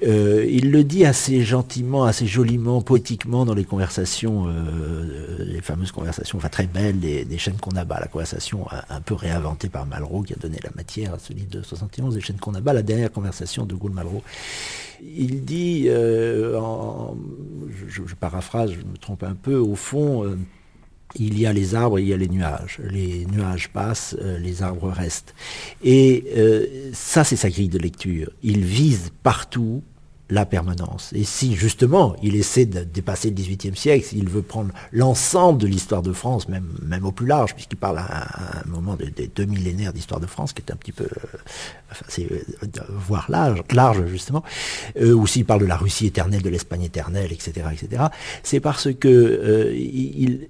[0.04, 5.92] Euh, il le dit assez gentiment, assez joliment, poétiquement dans les conversations, euh, les fameuses
[5.92, 10.22] conversations, enfin très belles, des, chaînes qu'on abat, la conversation un, peu réinventée par Malraux,
[10.22, 12.84] qui a donné la matière à ce livre de 71, des chaînes qu'on abat, la
[12.84, 14.24] dernière conversation de Gaulle-Malraux.
[15.02, 16.58] Il dit, euh,
[17.88, 20.24] je, paraphrase, je me trompe un peu, au fond,
[21.16, 22.80] il y a les arbres, il y a les nuages.
[22.90, 25.34] Les nuages passent, euh, les arbres restent.
[25.84, 28.30] Et euh, ça, c'est sa grille de lecture.
[28.42, 29.84] Il vise partout
[30.30, 31.12] la permanence.
[31.14, 35.68] Et si justement il essaie de dépasser le XVIIIe siècle, s'il veut prendre l'ensemble de
[35.68, 36.66] l'histoire de France, même,
[37.04, 40.64] au plus large, puisqu'il parle à un, moment des deux millénaires d'histoire de France, qui
[40.66, 41.08] est un petit peu,
[42.20, 42.40] euh,
[42.90, 44.44] voire large, large justement,
[45.00, 48.06] ou s'il parle de la Russie éternelle, de l'Espagne éternelle, etc., etc.,
[48.42, 50.48] c'est parce que il,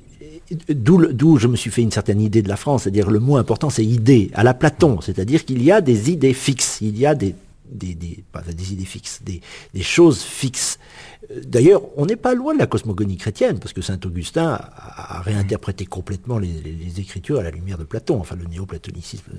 [0.70, 3.70] D'où je me suis fait une certaine idée de la France, c'est-à-dire le mot important
[3.70, 7.16] c'est idée, à la Platon, c'est-à-dire qu'il y a des idées fixes, il y a
[7.16, 7.36] des,
[7.82, 9.42] idées fixes, des,
[9.74, 10.80] des choses fixes.
[11.46, 15.86] D'ailleurs, on n'est pas loin de la cosmogonie chrétienne, parce que saint Augustin a, réinterprété
[15.86, 16.52] complètement les,
[16.98, 19.32] Écritures à la lumière de Platon, enfin le néo-platonicisme,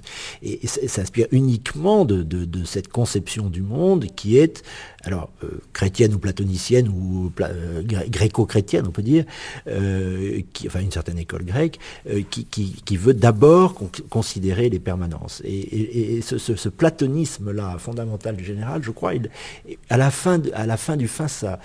[0.43, 4.63] et, s'inspire uniquement de, cette conception du monde qui est,
[5.07, 9.25] alors, euh, chrétienne ou platonicienne, ou euh, gréco-chrétienne, on peut dire,
[9.69, 11.79] euh, enfin une certaine école grecque,
[12.31, 13.75] qui, veut d'abord
[14.09, 15.43] considérer les permanences.
[15.45, 19.31] Et, ce, platonisme-là, fondamental du général, je crois, il,
[19.91, 21.59] à, la fin, à la fin du fin, sa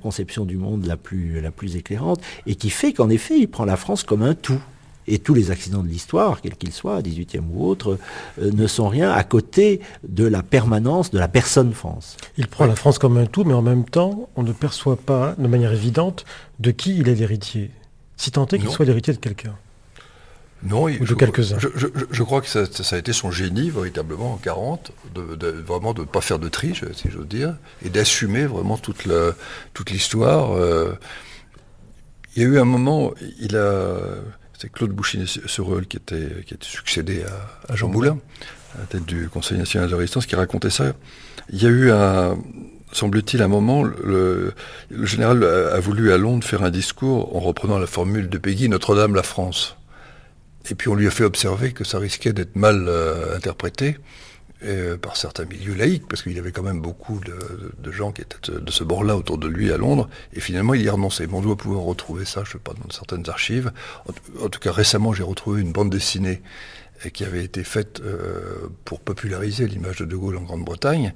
[0.00, 4.04] conception du monde la plus éclairante, et qui fait qu'en effet, il prend la France
[4.04, 4.60] comme un tout.
[5.06, 7.98] Et tous les accidents de l'histoire, quels qu'ils soient, 18e ou autres,
[8.40, 12.16] euh, ne sont rien à côté de la permanence de la personne France.
[12.36, 15.34] Il prend la France comme un tout, mais en même temps, on ne perçoit pas
[15.38, 16.24] de manière évidente
[16.60, 17.70] de qui il est l'héritier.
[18.16, 19.54] Si tant est qu'il soit l'héritier de quelqu'un.
[20.64, 21.58] Non, je, quelques-uns.
[21.58, 26.06] Je, crois que ça, a été son génie, véritablement, en 40, de, vraiment de ne
[26.06, 29.04] pas faire de triche, si j'ose dire, et d'assumer vraiment toute,
[29.90, 30.52] l'histoire.
[30.52, 30.94] Euh.
[32.34, 33.98] il y a eu un moment, il a.
[34.58, 37.24] C'est Claude Bouchinet-Sereul qui était, qui était succédé
[37.68, 38.18] à, Jean Moulin,
[38.74, 40.92] à la tête du Conseil national de résistance, qui racontait ça.
[41.50, 42.38] Il y a eu un
[42.92, 44.54] semble-t-il, un moment, le,
[45.02, 48.68] général a, a, voulu à Londres faire un discours en reprenant la formule de Peggy,
[48.68, 49.76] Notre-Dame, la France.
[50.70, 53.98] Et puis on lui a fait observer que ça risquait d'être mal euh, interprété
[54.62, 58.22] euh, par certains milieux laïcs, parce qu'il y avait quand même beaucoup de, gens qui
[58.22, 61.26] étaient de ce bord-là autour de lui à Londres, et finalement il y a renoncé.
[61.26, 63.72] Mais on doit pouvoir retrouver ça, je ne sais pas, dans certaines archives.
[64.40, 66.40] En, tout cas, récemment, j'ai retrouvé une bande dessinée
[67.04, 68.00] euh, qui avait été faite
[68.84, 71.12] pour populariser l'image de De Gaulle en Grande-Bretagne,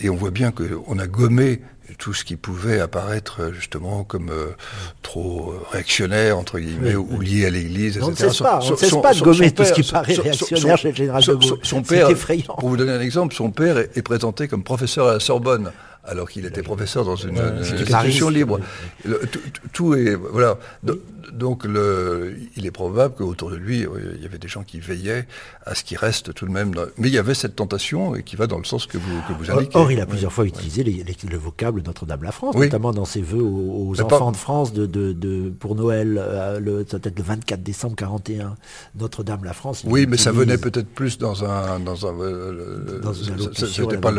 [0.00, 1.60] et on voit bien qu'on a gommé
[1.96, 4.54] tout ce qui pouvait apparaître euh, justement comme euh,
[5.02, 8.06] trop euh, réactionnaire, entre guillemets, ou lié à l'Église, etc.
[8.06, 10.76] On ne cesse pas, on ne cesse pas de gommer tout ce qui paraît réactionnaire
[10.76, 11.58] chez le général de Gaulle.
[11.62, 12.08] Son père,
[12.58, 15.72] pour vous donner un exemple, son père est présenté comme professeur à la Sorbonne
[16.08, 18.60] alors qu'il était professeur dans une, institution libre.
[19.72, 20.58] tout, est voilà.
[21.32, 21.66] Donc
[22.56, 23.86] il est probable qu'autour de lui,
[24.16, 25.26] il y avait des gens qui veillaient
[25.64, 26.74] à ce qui reste tout de même.
[26.96, 29.50] Mais il y avait cette tentation qui va dans le sens que vous, que vous
[29.50, 29.76] indiquez.
[29.76, 34.32] Or, il a plusieurs fois utilisé le vocable Notre-Dame-la-France, notamment dans ses vœux aux, enfants
[34.32, 38.56] de France de, pour Noël, euh, le, peut-être le 24 décembre 41.
[38.98, 39.84] Notre-Dame-la-France.
[39.86, 42.18] Oui, mais ça venait peut-être plus dans un dans un.
[42.20, 44.12] Euh, dans C'était pas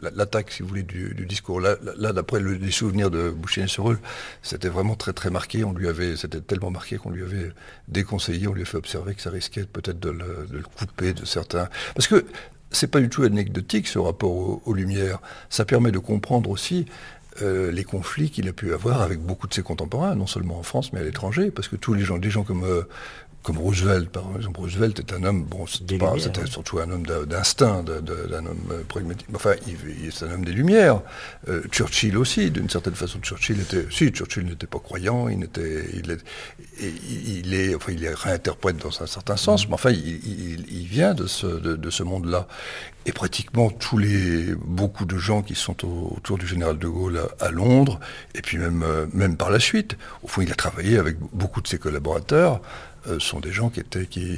[0.00, 1.60] l'attaque si vous voulez, du, discours.
[1.60, 1.76] Là,
[2.12, 3.98] d'après les souvenirs de Boucher-Sereul,
[4.42, 5.64] c'était vraiment très très marqué.
[5.64, 7.52] On lui avait, c'était tellement marqué qu'on lui avait
[7.88, 11.68] déconseillé, on lui a fait observer que ça risquait peut-être de, le, couper de certains.
[11.94, 12.24] Parce que
[12.70, 15.18] c'est pas du tout anecdotique ce rapport aux, Lumières.
[15.50, 16.86] Ça permet de comprendre aussi
[17.40, 20.62] euh, les conflits qu'il a pu avoir avec beaucoup de ses contemporains, non seulement en
[20.62, 22.82] France mais à l'étranger, parce que tous les gens, des gens comme euh,
[23.42, 24.60] comme Roosevelt, par exemple.
[24.60, 25.98] Roosevelt est un homme, bon, c'était
[26.46, 29.26] surtout un homme d'instinct, d'un homme euh, pragmatique.
[29.34, 31.00] Enfin, il, c'est un homme des Lumières.
[31.48, 33.18] Euh, Churchill aussi, d'une certaine façon.
[33.20, 36.20] Churchill était, si, Churchill n'était pas croyant, il était, il est,
[36.80, 41.26] il est, enfin, il est réinterprète dans un certain sens, mais enfin, il, vient de
[41.26, 42.46] ce, de, ce monde-là.
[43.06, 47.50] Et pratiquement tous les, beaucoup de gens qui sont autour du général de Gaulle à,
[47.50, 47.98] Londres,
[48.36, 51.60] et puis même, euh, même par la suite, au fond, il a travaillé avec beaucoup
[51.60, 52.60] de ses collaborateurs.
[53.08, 54.28] Euh, sont des gens qui étaient qui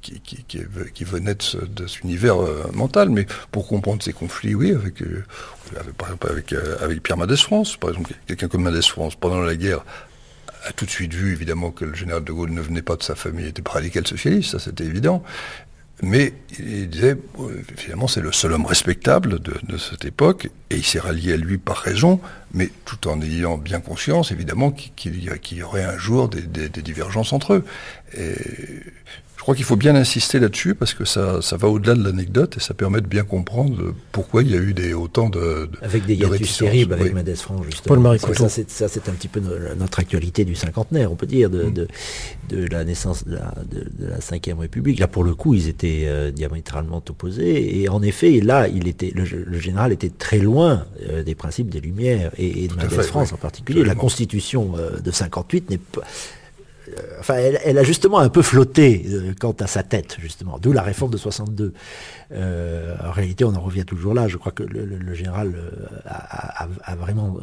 [0.00, 0.44] qui, qui,
[0.94, 4.72] qui, venaient de, ce, de cet univers euh, mental, mais pour comprendre ces conflits, oui,
[4.72, 5.24] avec, euh,
[5.98, 9.56] par exemple avec, avec Pierre Mendès France, par exemple, quelqu'un comme Mendès France, pendant la
[9.56, 9.84] guerre,
[10.64, 13.02] a tout de suite vu évidemment que le général de Gaulle ne venait pas de
[13.02, 15.24] sa famille, était radical socialiste, ça c'était évident.
[16.02, 17.16] Mais il disait,
[17.76, 21.56] finalement, c'est le seul homme respectable de, cette époque, et il s'est rallié à lui
[21.58, 22.20] par raison,
[22.56, 27.32] mais tout en ayant bien conscience, évidemment, qu'il y aurait un jour des, des divergences
[27.32, 27.64] entre eux.
[28.16, 28.34] Et
[29.36, 32.56] je crois qu'il faut bien insister là-dessus parce que ça, ça va au-delà de l'anecdote
[32.56, 36.04] et ça permet de bien comprendre pourquoi il y a eu des, autant de, Avec
[36.04, 37.36] des hiatus terribles avec oui.
[37.36, 38.16] France, justement.
[38.18, 39.40] Ça, c'est un petit peu
[39.78, 41.74] notre actualité du cinquantenaire, on peut dire, de, mm.
[41.74, 41.86] de,
[42.48, 44.98] de, la naissance de la, de, la Ve République.
[44.98, 47.80] Là, pour le coup, ils étaient euh, diamétralement opposés.
[47.80, 51.80] Et en effet, là, il était, le, général était très loin euh, des principes des
[51.80, 53.84] Lumières et, de Mendès France en particulier.
[53.84, 56.02] La Constitution euh, de 58 n'est pas
[56.88, 60.72] euh, enfin, elle, a justement un peu flotté euh, quant à sa tête, justement, d'où
[60.72, 61.72] la réforme de 62.
[62.32, 64.28] Euh, en réalité, on en revient toujours là.
[64.28, 65.54] Je crois que le, général
[66.06, 66.66] a,
[66.96, 67.36] vraiment.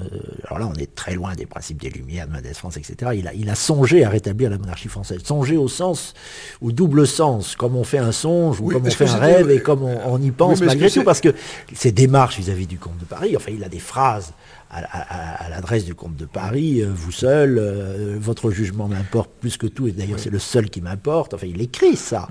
[0.45, 3.11] alors là, on est très loin des principes des Lumières, de Mendès France, etc.
[3.15, 5.21] Il a, il a songé à rétablir la monarchie française.
[5.23, 6.13] Songé au sens,
[6.61, 9.61] au double sens, comme on fait un songe, ou comme on fait un rêve, et
[9.61, 11.29] comme on, y pense malgré tout, parce que
[11.73, 14.33] ses démarches vis-à-vis du comte de Paris, enfin, il a des phrases
[14.73, 19.67] à, l'adresse du comte de Paris, euh, vous seul, euh, votre jugement m'importe plus que
[19.67, 21.33] tout, et d'ailleurs c'est le seul qui m'importe.
[21.33, 22.27] Enfin, il écrit ça.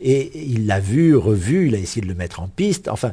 [0.00, 2.88] Et il l'a vu, revu, il a essayé de le mettre en piste.
[2.88, 3.12] Enfin,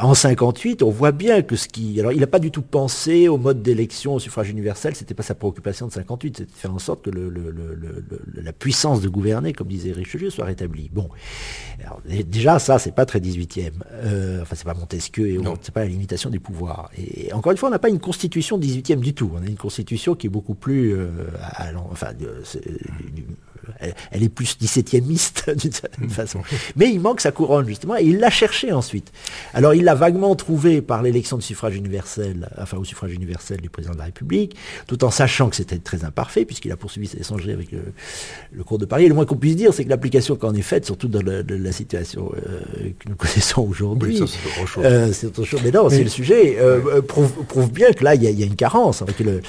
[0.00, 1.98] en 58, on voit bien que ce qui...
[1.98, 5.22] Alors, il n'a pas du tout pensé au mode d'élection au suffrage universel, c'était pas
[5.22, 7.32] sa préoccupation de 58, c'était de faire en sorte que le,
[8.34, 10.90] la puissance de gouverner, comme disait Richelieu, soit rétablie.
[10.92, 11.08] Bon,
[11.84, 13.72] alors, déjà, ça, c'est pas très 18e.
[13.92, 16.90] Euh, enfin, c'est pas Montesquieu et c'est pas la limitation des pouvoirs.
[16.96, 19.30] Et, encore une fois, on n'a pas une constitution 18e du tout.
[19.34, 20.94] On a une constitution qui est beaucoup plus...
[20.94, 21.08] Euh,
[21.90, 22.08] enfin,
[23.80, 25.00] elle, est plus 17e
[25.56, 26.10] d'une certaine mm.
[26.10, 26.40] façon.
[26.76, 29.12] Mais il manque sa couronne, justement, et il l'a cherché ensuite.
[29.54, 33.70] Alors, il l'a vaguement trouvé par l'élection de suffrage universel, enfin, au suffrage universel du
[33.70, 34.56] président de la République,
[34.86, 38.78] tout en sachant que c'était très imparfait, puisqu'il a poursuivi ses échanges avec le, cours
[38.78, 39.04] de Paris.
[39.04, 41.72] Et le moins qu'on puisse dire, c'est que l'application qu'en est faite, surtout dans la
[41.72, 42.60] situation euh,
[42.98, 44.84] que nous connaissons aujourd'hui, oui, c'est autre chose.
[44.84, 45.60] Euh, c'est autre chose.
[45.64, 49.02] Mais non, c'est le sujet, euh, prouve, bien que là, il y, a une carence.
[49.02, 49.40] Avec le,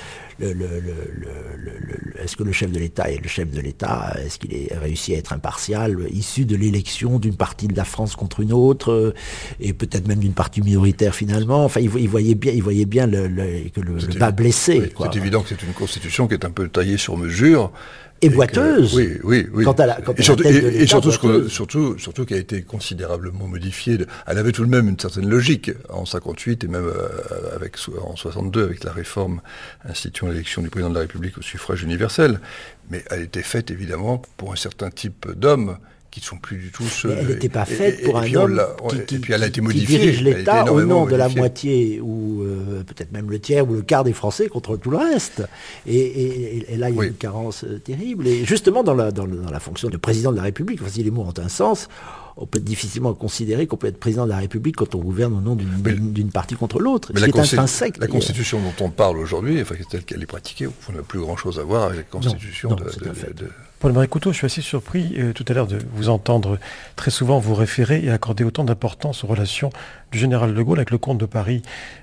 [0.42, 4.16] est-ce que le chef de l'État est le chef de l'État?
[4.24, 8.16] Est-ce qu'il est réussi à être impartial, issu de l'élection d'une partie de la France
[8.16, 9.14] contre une autre, euh,
[9.60, 11.66] et peut-être même d'une partie minoritaire finalement?
[11.66, 14.92] Enfin, il, voyait bien, il voyait bien que le, bas blessé.
[14.98, 17.72] c'est évident que c'est une constitution qui est un peu taillée sur mesure
[18.22, 18.94] et, boiteuse.
[18.96, 19.64] oui, oui, oui.
[19.64, 21.12] Quant à la, et, surtout, et, surtout,
[21.50, 23.98] surtout, surtout, qui a été considérablement modifiée.
[24.28, 28.16] Elle avait tout de même une certaine logique en 58 et même euh, avec en
[28.16, 29.42] 62 avec la réforme
[29.88, 32.40] instituant l'élection du président de la République au suffrage universel.
[32.90, 35.78] Mais elle était faite évidemment pour un certain type d'hommes
[36.12, 37.12] qui ne sont plus du tout ceux...
[37.12, 38.62] elle n'était pas faite pour un homme
[39.08, 43.74] qui, dirige l'État au nom de la moitié ou euh, peut-être même le tiers ou
[43.74, 45.44] le quart des Français contre tout le reste.
[45.86, 48.28] Et, là, il y a une carence euh, terrible.
[48.28, 51.24] Et justement, dans la, dans, la fonction de président de la République, si les mots
[51.24, 51.88] ont un sens,
[52.38, 55.42] on peut difficilement considérer qu'on peut être président de la République quand on gouverne au
[55.42, 57.12] nom d'une partie contre l'autre.
[57.14, 61.20] Mais la, constitution dont on parle aujourd'hui, enfin, telle qu'elle est pratiquée, on n'a plus
[61.20, 62.86] grand-chose à voir avec la constitution de,
[63.80, 66.60] Paul-Marie Couteau, je suis assez surpris euh, tout à l'heure de vous entendre
[66.98, 69.70] très souvent vous référer et accorder autant d'importance aux relations
[70.12, 71.62] du général de Gaulle avec le comte de Paris,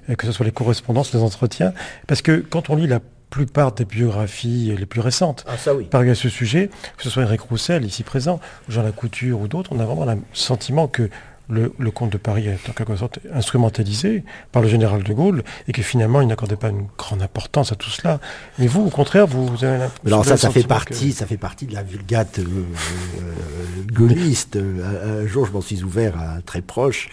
[0.09, 1.75] euh, que ce soit les correspondances, les entretiens,
[2.07, 5.87] parce que quand on lit la plupart des biographies les plus récentes ah, ça, oui.
[5.93, 9.71] à ce sujet, que ce soit Eric Roussel ici présent, ou Jean Lacouture ou d'autres,
[9.75, 11.11] on a vraiment le sentiment que
[11.49, 15.73] le, comte de Paris est en quelque sorte instrumentalisé par le général de Gaulle et
[15.73, 18.21] que finalement il n'accordait pas une grande importance à tout cela.
[18.59, 21.75] Mais vous, au contraire, vous, avez Alors ça, ça fait partie, ça fait partie de
[21.75, 24.57] la vulgate euh, euh, gaulliste.
[24.57, 27.09] un jour, je m'en suis ouvert à très proche.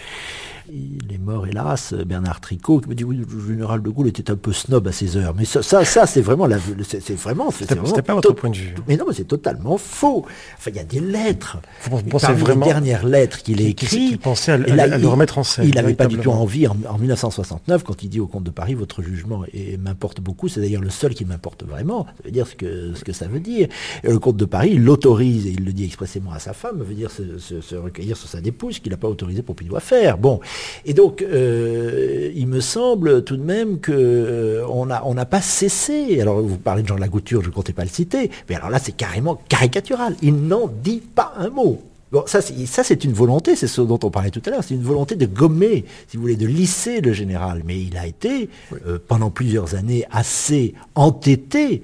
[0.71, 4.31] Il est mort hélas, Bernard Tricot, qui me dit oui, le général de Gaulle était
[4.31, 5.33] un peu snob à ses heures.
[5.35, 6.57] Mais ça, ça, ça c'est vraiment la,
[6.87, 8.75] c'est vraiment, c'était pas votre point de vue.
[8.87, 10.25] Mais non, mais c'est totalement faux.
[10.57, 11.57] Enfin, il y a des lettres.
[11.89, 14.11] Vous pensez vraiment les dernières lettres qu'il a écrites.
[14.11, 15.67] Il pensait à, le remettre en scène.
[15.67, 18.73] Il n'avait pas du tout envie en, 1969 quand il dit au comte de Paris
[18.73, 19.43] votre jugement
[19.79, 20.47] m'importe beaucoup.
[20.47, 22.05] C'est d'ailleurs le seul qui m'importe vraiment.
[22.05, 23.67] Ça veut dire ce que ce que ça veut dire.
[24.03, 26.81] Et le comte de Paris il l'autorise et il le dit expressément à sa femme.
[26.81, 30.17] Veut dire se, recueillir sur sa dépouille, ce qu'il n'a pas autorisé pour doit faire.
[30.17, 30.39] Bon,
[30.85, 35.41] et donc euh, il me semble tout de même que euh, on n'a on pas
[35.41, 36.19] cessé.
[36.21, 38.55] Alors vous parlez de Jean de la Gouture, je ne comptais pas le citer, mais
[38.55, 40.15] alors là c'est carrément caricatural.
[40.21, 41.81] Il n'en dit pas un mot.
[42.11, 44.83] Bon, ça, c'est une volonté, c'est ce dont on parlait tout à l'heure, c'est une
[44.83, 47.63] volonté de gommer, si vous voulez, de lisser le général.
[47.65, 48.49] Mais il a été,
[48.85, 51.81] euh, pendant plusieurs années, assez entêté.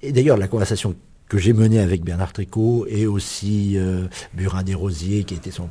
[0.00, 0.94] Et d'ailleurs, la conversation
[1.28, 3.76] que j'ai menée avec Bernard Tricot et aussi
[4.32, 5.68] Burin Desrosiers, qui était son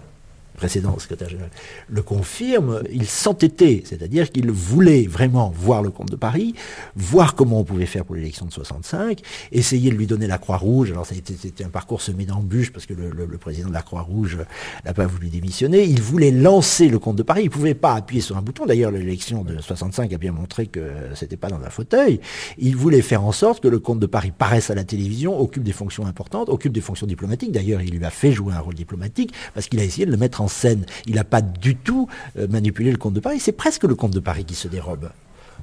[0.56, 1.50] précédent secrétaire général,
[1.90, 6.56] le confirme, il s'entêtait, c'est-à-dire qu'il voulait vraiment voir le comte de Paris,
[6.96, 9.20] voir comment on pouvait faire pour l'élection de 65,
[9.52, 10.92] essayer de lui donner la Croix-Rouge.
[10.92, 14.38] Alors c'était un parcours semé d'embûches parce que le, président de la Croix-Rouge
[14.86, 15.84] n'a pas voulu démissionner.
[15.84, 17.42] Il voulait lancer le comte de Paris.
[17.44, 18.66] Il ne pouvait pas appuyer sur un bouton.
[18.66, 22.20] D'ailleurs, l'élection de 65 a bien montré que c'était pas dans un fauteuil.
[22.58, 25.64] Il voulait faire en sorte que le comte de Paris paraisse à la télévision, occupe
[25.64, 27.52] des fonctions importantes, occupe des fonctions diplomatiques.
[27.52, 30.18] D'ailleurs, il lui a fait jouer un rôle diplomatique parce qu'il a essayé de le
[30.18, 30.86] mettre en scène.
[31.06, 33.40] Il n'a pas du tout euh, manipulé le comte de Paris.
[33.40, 35.10] C'est presque le comte de Paris qui se dérobe.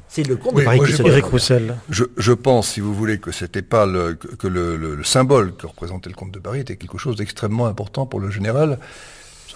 [0.09, 1.31] C'est le comte de Paris qui se dérobe.
[1.31, 1.77] Roussel.
[1.89, 6.15] Je, pense, si vous voulez, que c'était pas le, que le, symbole que représentait le
[6.15, 8.79] comte de Paris était quelque chose d'extrêmement important pour le général.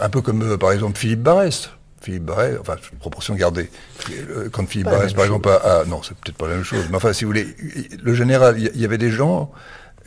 [0.01, 1.71] Un peu comme, euh, par exemple, Philippe Barès.
[2.01, 3.69] Philippe Barrès, enfin, proportion gardée.
[4.11, 6.97] Euh, quand Philippe Barrès, par exemple, a, non, c'est peut-être pas la même chose, mais
[6.97, 7.49] enfin, si vous voulez,
[8.03, 9.51] le général, il y, avait des gens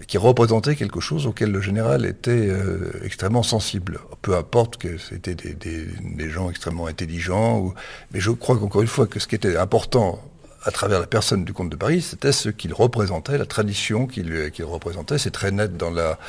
[0.08, 4.00] qui représentait quelque chose auquel le général était euh, extrêmement sensible.
[4.22, 7.74] Peu importe que c'était des, des, gens extrêmement intelligents,
[8.14, 10.20] mais je crois qu'encore une fois que ce qui était important
[10.66, 14.52] à travers la personne du comte de Paris, c'était ce qu'il représentait, la tradition qu'il
[14.64, 15.18] représentait.
[15.18, 16.20] C'est très net dans la,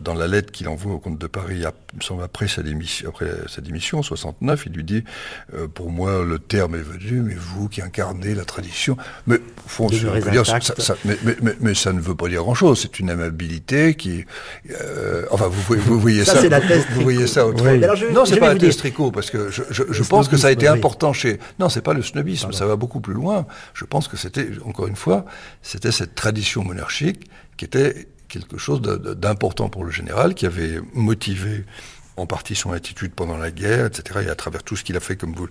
[0.00, 3.98] dans la lettre qu'il envoie au comte de Paris, après sa démission, après sa démission,
[3.98, 4.64] en 69.
[4.66, 5.04] Il lui dit
[5.54, 8.96] euh, Pour moi, le terme est venu, mais vous qui incarnez la tradition.
[9.26, 12.80] Mais, fond, dire, ça, ça, mais, mais, mais, ça ne veut pas dire grand-chose.
[12.80, 14.24] C'est une amabilité qui.
[14.80, 16.40] Euh, enfin, vous, vous voyez ça.
[16.40, 17.70] ça la vous, voyez ça autrement.
[18.12, 20.50] Non, c'est pas la thèse tricot, parce que je, je, je pense que ça a
[20.50, 21.38] été important chez.
[21.60, 23.46] Non, c'est pas le snobisme, ça va beaucoup plus loin.
[23.76, 25.26] Je pense que c'était, encore une fois,
[25.60, 31.66] c'était cette tradition monarchique qui était quelque chose d'important pour le général, qui avait motivé
[32.16, 35.00] en partie son attitude pendant la guerre, etc., et à travers tout ce qu'il a
[35.00, 35.48] fait comme vous.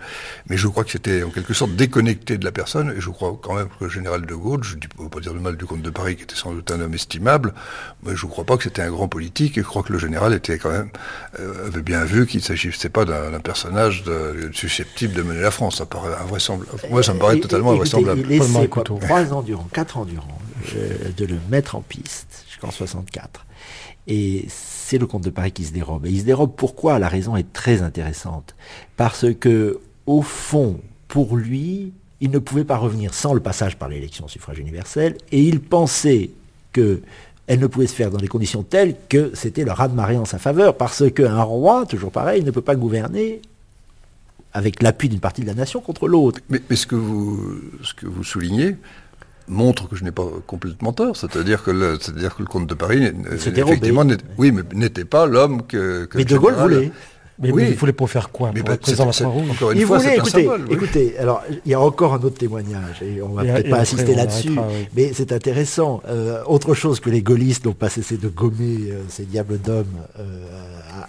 [0.49, 3.37] Mais je crois que c'était en quelque sorte déconnecté de la personne, et je crois
[3.41, 5.65] quand même que le général de Gaulle, je ne veux pas dire le mal du
[5.65, 7.53] comte de Paris, qui était sans doute un homme estimable,
[8.03, 9.99] mais je ne crois pas que c'était un grand politique, et je crois que le
[9.99, 10.89] général était quand même,
[11.39, 14.03] euh, avait bien vu qu'il ne s'agissait pas d'un personnage
[14.53, 15.77] susceptible de mener la France.
[15.77, 16.71] Ça paraît invraisemblable.
[16.89, 18.21] Moi, ça me paraît totalement invraisemblable.
[18.25, 20.39] Il essaie, quoi, trois ans durant, quatre ans durant,
[20.75, 23.45] euh, de le mettre en piste, jusqu'en 64.
[24.07, 24.47] Et
[24.85, 26.05] c'est le comte de Paris qui se dérobe.
[26.05, 26.99] Et il se dérobe pourquoi?
[26.99, 28.55] La raison est très intéressante.
[28.97, 33.89] Parce que, au fond, pour lui, il ne pouvait pas revenir sans le passage par
[33.89, 36.29] l'élection au suffrage universel, et il pensait
[36.71, 37.01] que
[37.47, 40.37] elle ne pouvait se faire dans des conditions telles que c'était le raz-de-marée en sa
[40.37, 43.41] faveur, parce qu'un roi, toujours pareil, ne peut pas gouverner
[44.53, 46.41] avec l'appui d'une partie de la nation contre l'autre.
[46.49, 47.39] Mais, mais, ce, que vous,
[47.81, 48.77] ce que vous soulignez,
[49.47, 51.15] montre que je n'ai pas complètement tort.
[51.15, 54.03] C'est-à-dire que le, c'est-à-dire que le comte de Paris, effectivement,
[54.37, 56.91] oui, mais n'était pas l'homme que, que mais De Gaulle voulait.
[57.37, 57.65] Mais, oui.
[57.69, 60.49] il voulait pour faire quoi mais Pour bah, présent Encore une il fois, voulait, écoutez,
[60.69, 64.15] écoutez, alors il y a encore un autre témoignage, et on va peut-être pas insister
[64.15, 64.57] là-dessus,
[64.95, 66.01] mais c'est intéressant.
[66.07, 69.85] Euh, autre chose que les gaullistes n'ont pas cessé de gommer euh, ces diables d'hommes
[70.19, 70.45] euh,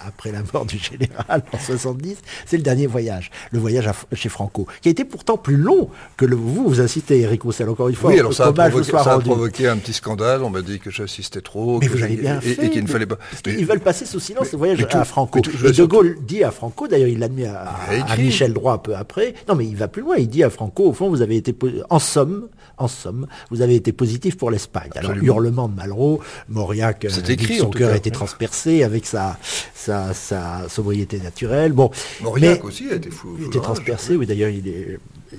[0.04, 4.66] après la mort du général en 70, c'est le dernier voyage, le voyage chez Franco,
[4.80, 7.94] qui a été pourtant plus long que le, vous, vous incitez Eric Roussel, encore une
[7.94, 8.10] fois.
[8.10, 10.90] Oui, alors ça a, provoqué, ça a provoqué, un petit scandale, on m'a dit que
[10.90, 13.18] j'assistais trop, mais vous avez bien et, fait, et qu'il ne fallait pas...
[13.46, 15.38] Ils veulent passer sous silence le voyage à Franco.
[15.38, 18.94] et De Gaulle dit à Franco, d'ailleurs il l'a admis à, Michel Droit un peu
[18.94, 21.36] après, non mais il va plus loin, il dit à Franco, au fond vous avez
[21.36, 21.54] été,
[21.90, 22.48] en somme,
[22.78, 24.90] en somme, vous avez été positif pour l'Espagne.
[24.94, 29.38] Alors hurlement de Malraux, Mauriac, euh, écrit, son cœur a été transpercé avec sa,
[29.74, 31.72] sa, sa sobriété naturelle.
[31.72, 31.90] Bon,
[32.22, 33.36] Mauriac aussi a été fou.
[33.38, 34.98] Il était transpercé, oui d'ailleurs il est,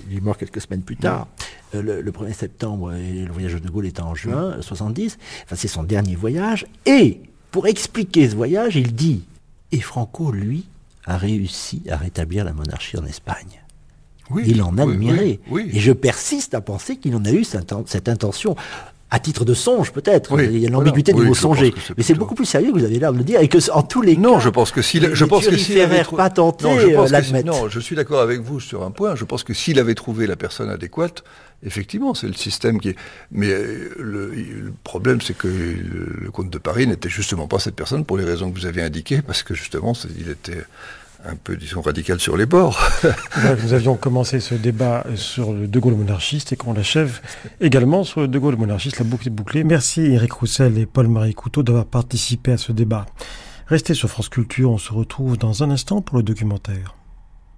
[0.10, 1.28] il est mort quelques semaines plus tard.
[1.76, 5.18] Euh, le, 1er septembre, et le voyage de Gaulle était en juin 70.
[5.44, 6.66] Enfin, c'est son dernier voyage.
[6.86, 7.20] Et
[7.52, 9.24] pour expliquer ce voyage, il dit,
[9.72, 10.66] et Franco, lui,
[11.06, 13.62] a réussi à rétablir la monarchie en Espagne.
[14.30, 15.40] Oui, il en a admiré.
[15.74, 17.72] et je persiste à penser qu'il en a eu cette,
[18.10, 18.56] intention.
[19.10, 20.36] à titre de songe peut-être.
[20.36, 20.84] Oui, il y a voilà.
[20.84, 21.74] l'ambiguïté du Oui, mot je pense songer.
[21.96, 23.82] Mais c'est beaucoup plus sérieux que vous avez l'air de le dire et que en
[23.84, 26.18] tous les Non, cas, je pense que s'il, je pense que s'il avait turiféraires trou-
[26.18, 29.16] patentés, non, je euh, que si- non, je suis d'accord avec vous sur un point.
[29.16, 31.24] Je pense que s'il avait trouvé la personne adéquate,
[31.64, 32.96] effectivement, c'est le système qui est.
[33.32, 38.06] Mais euh, le, problème, c'est que le, comte de Paris n'était justement pas cette personne
[38.06, 40.64] pour les raisons que vous avez indiquées, parce que justement, il était
[41.26, 42.80] un peu, disons, radical sur les bords.
[43.64, 47.20] Nous avions commencé ce débat sur le De Gaulle monarchiste et qu'on l'achève
[47.60, 49.00] également sur le De Gaulle monarchiste.
[49.00, 49.64] La boucle est bouclée.
[49.64, 53.06] Merci Eric Roussel et Paul-Marie Couteau d'avoir participé à ce débat.
[53.68, 56.96] Restez sur France Culture, on se retrouve dans un instant pour le documentaire.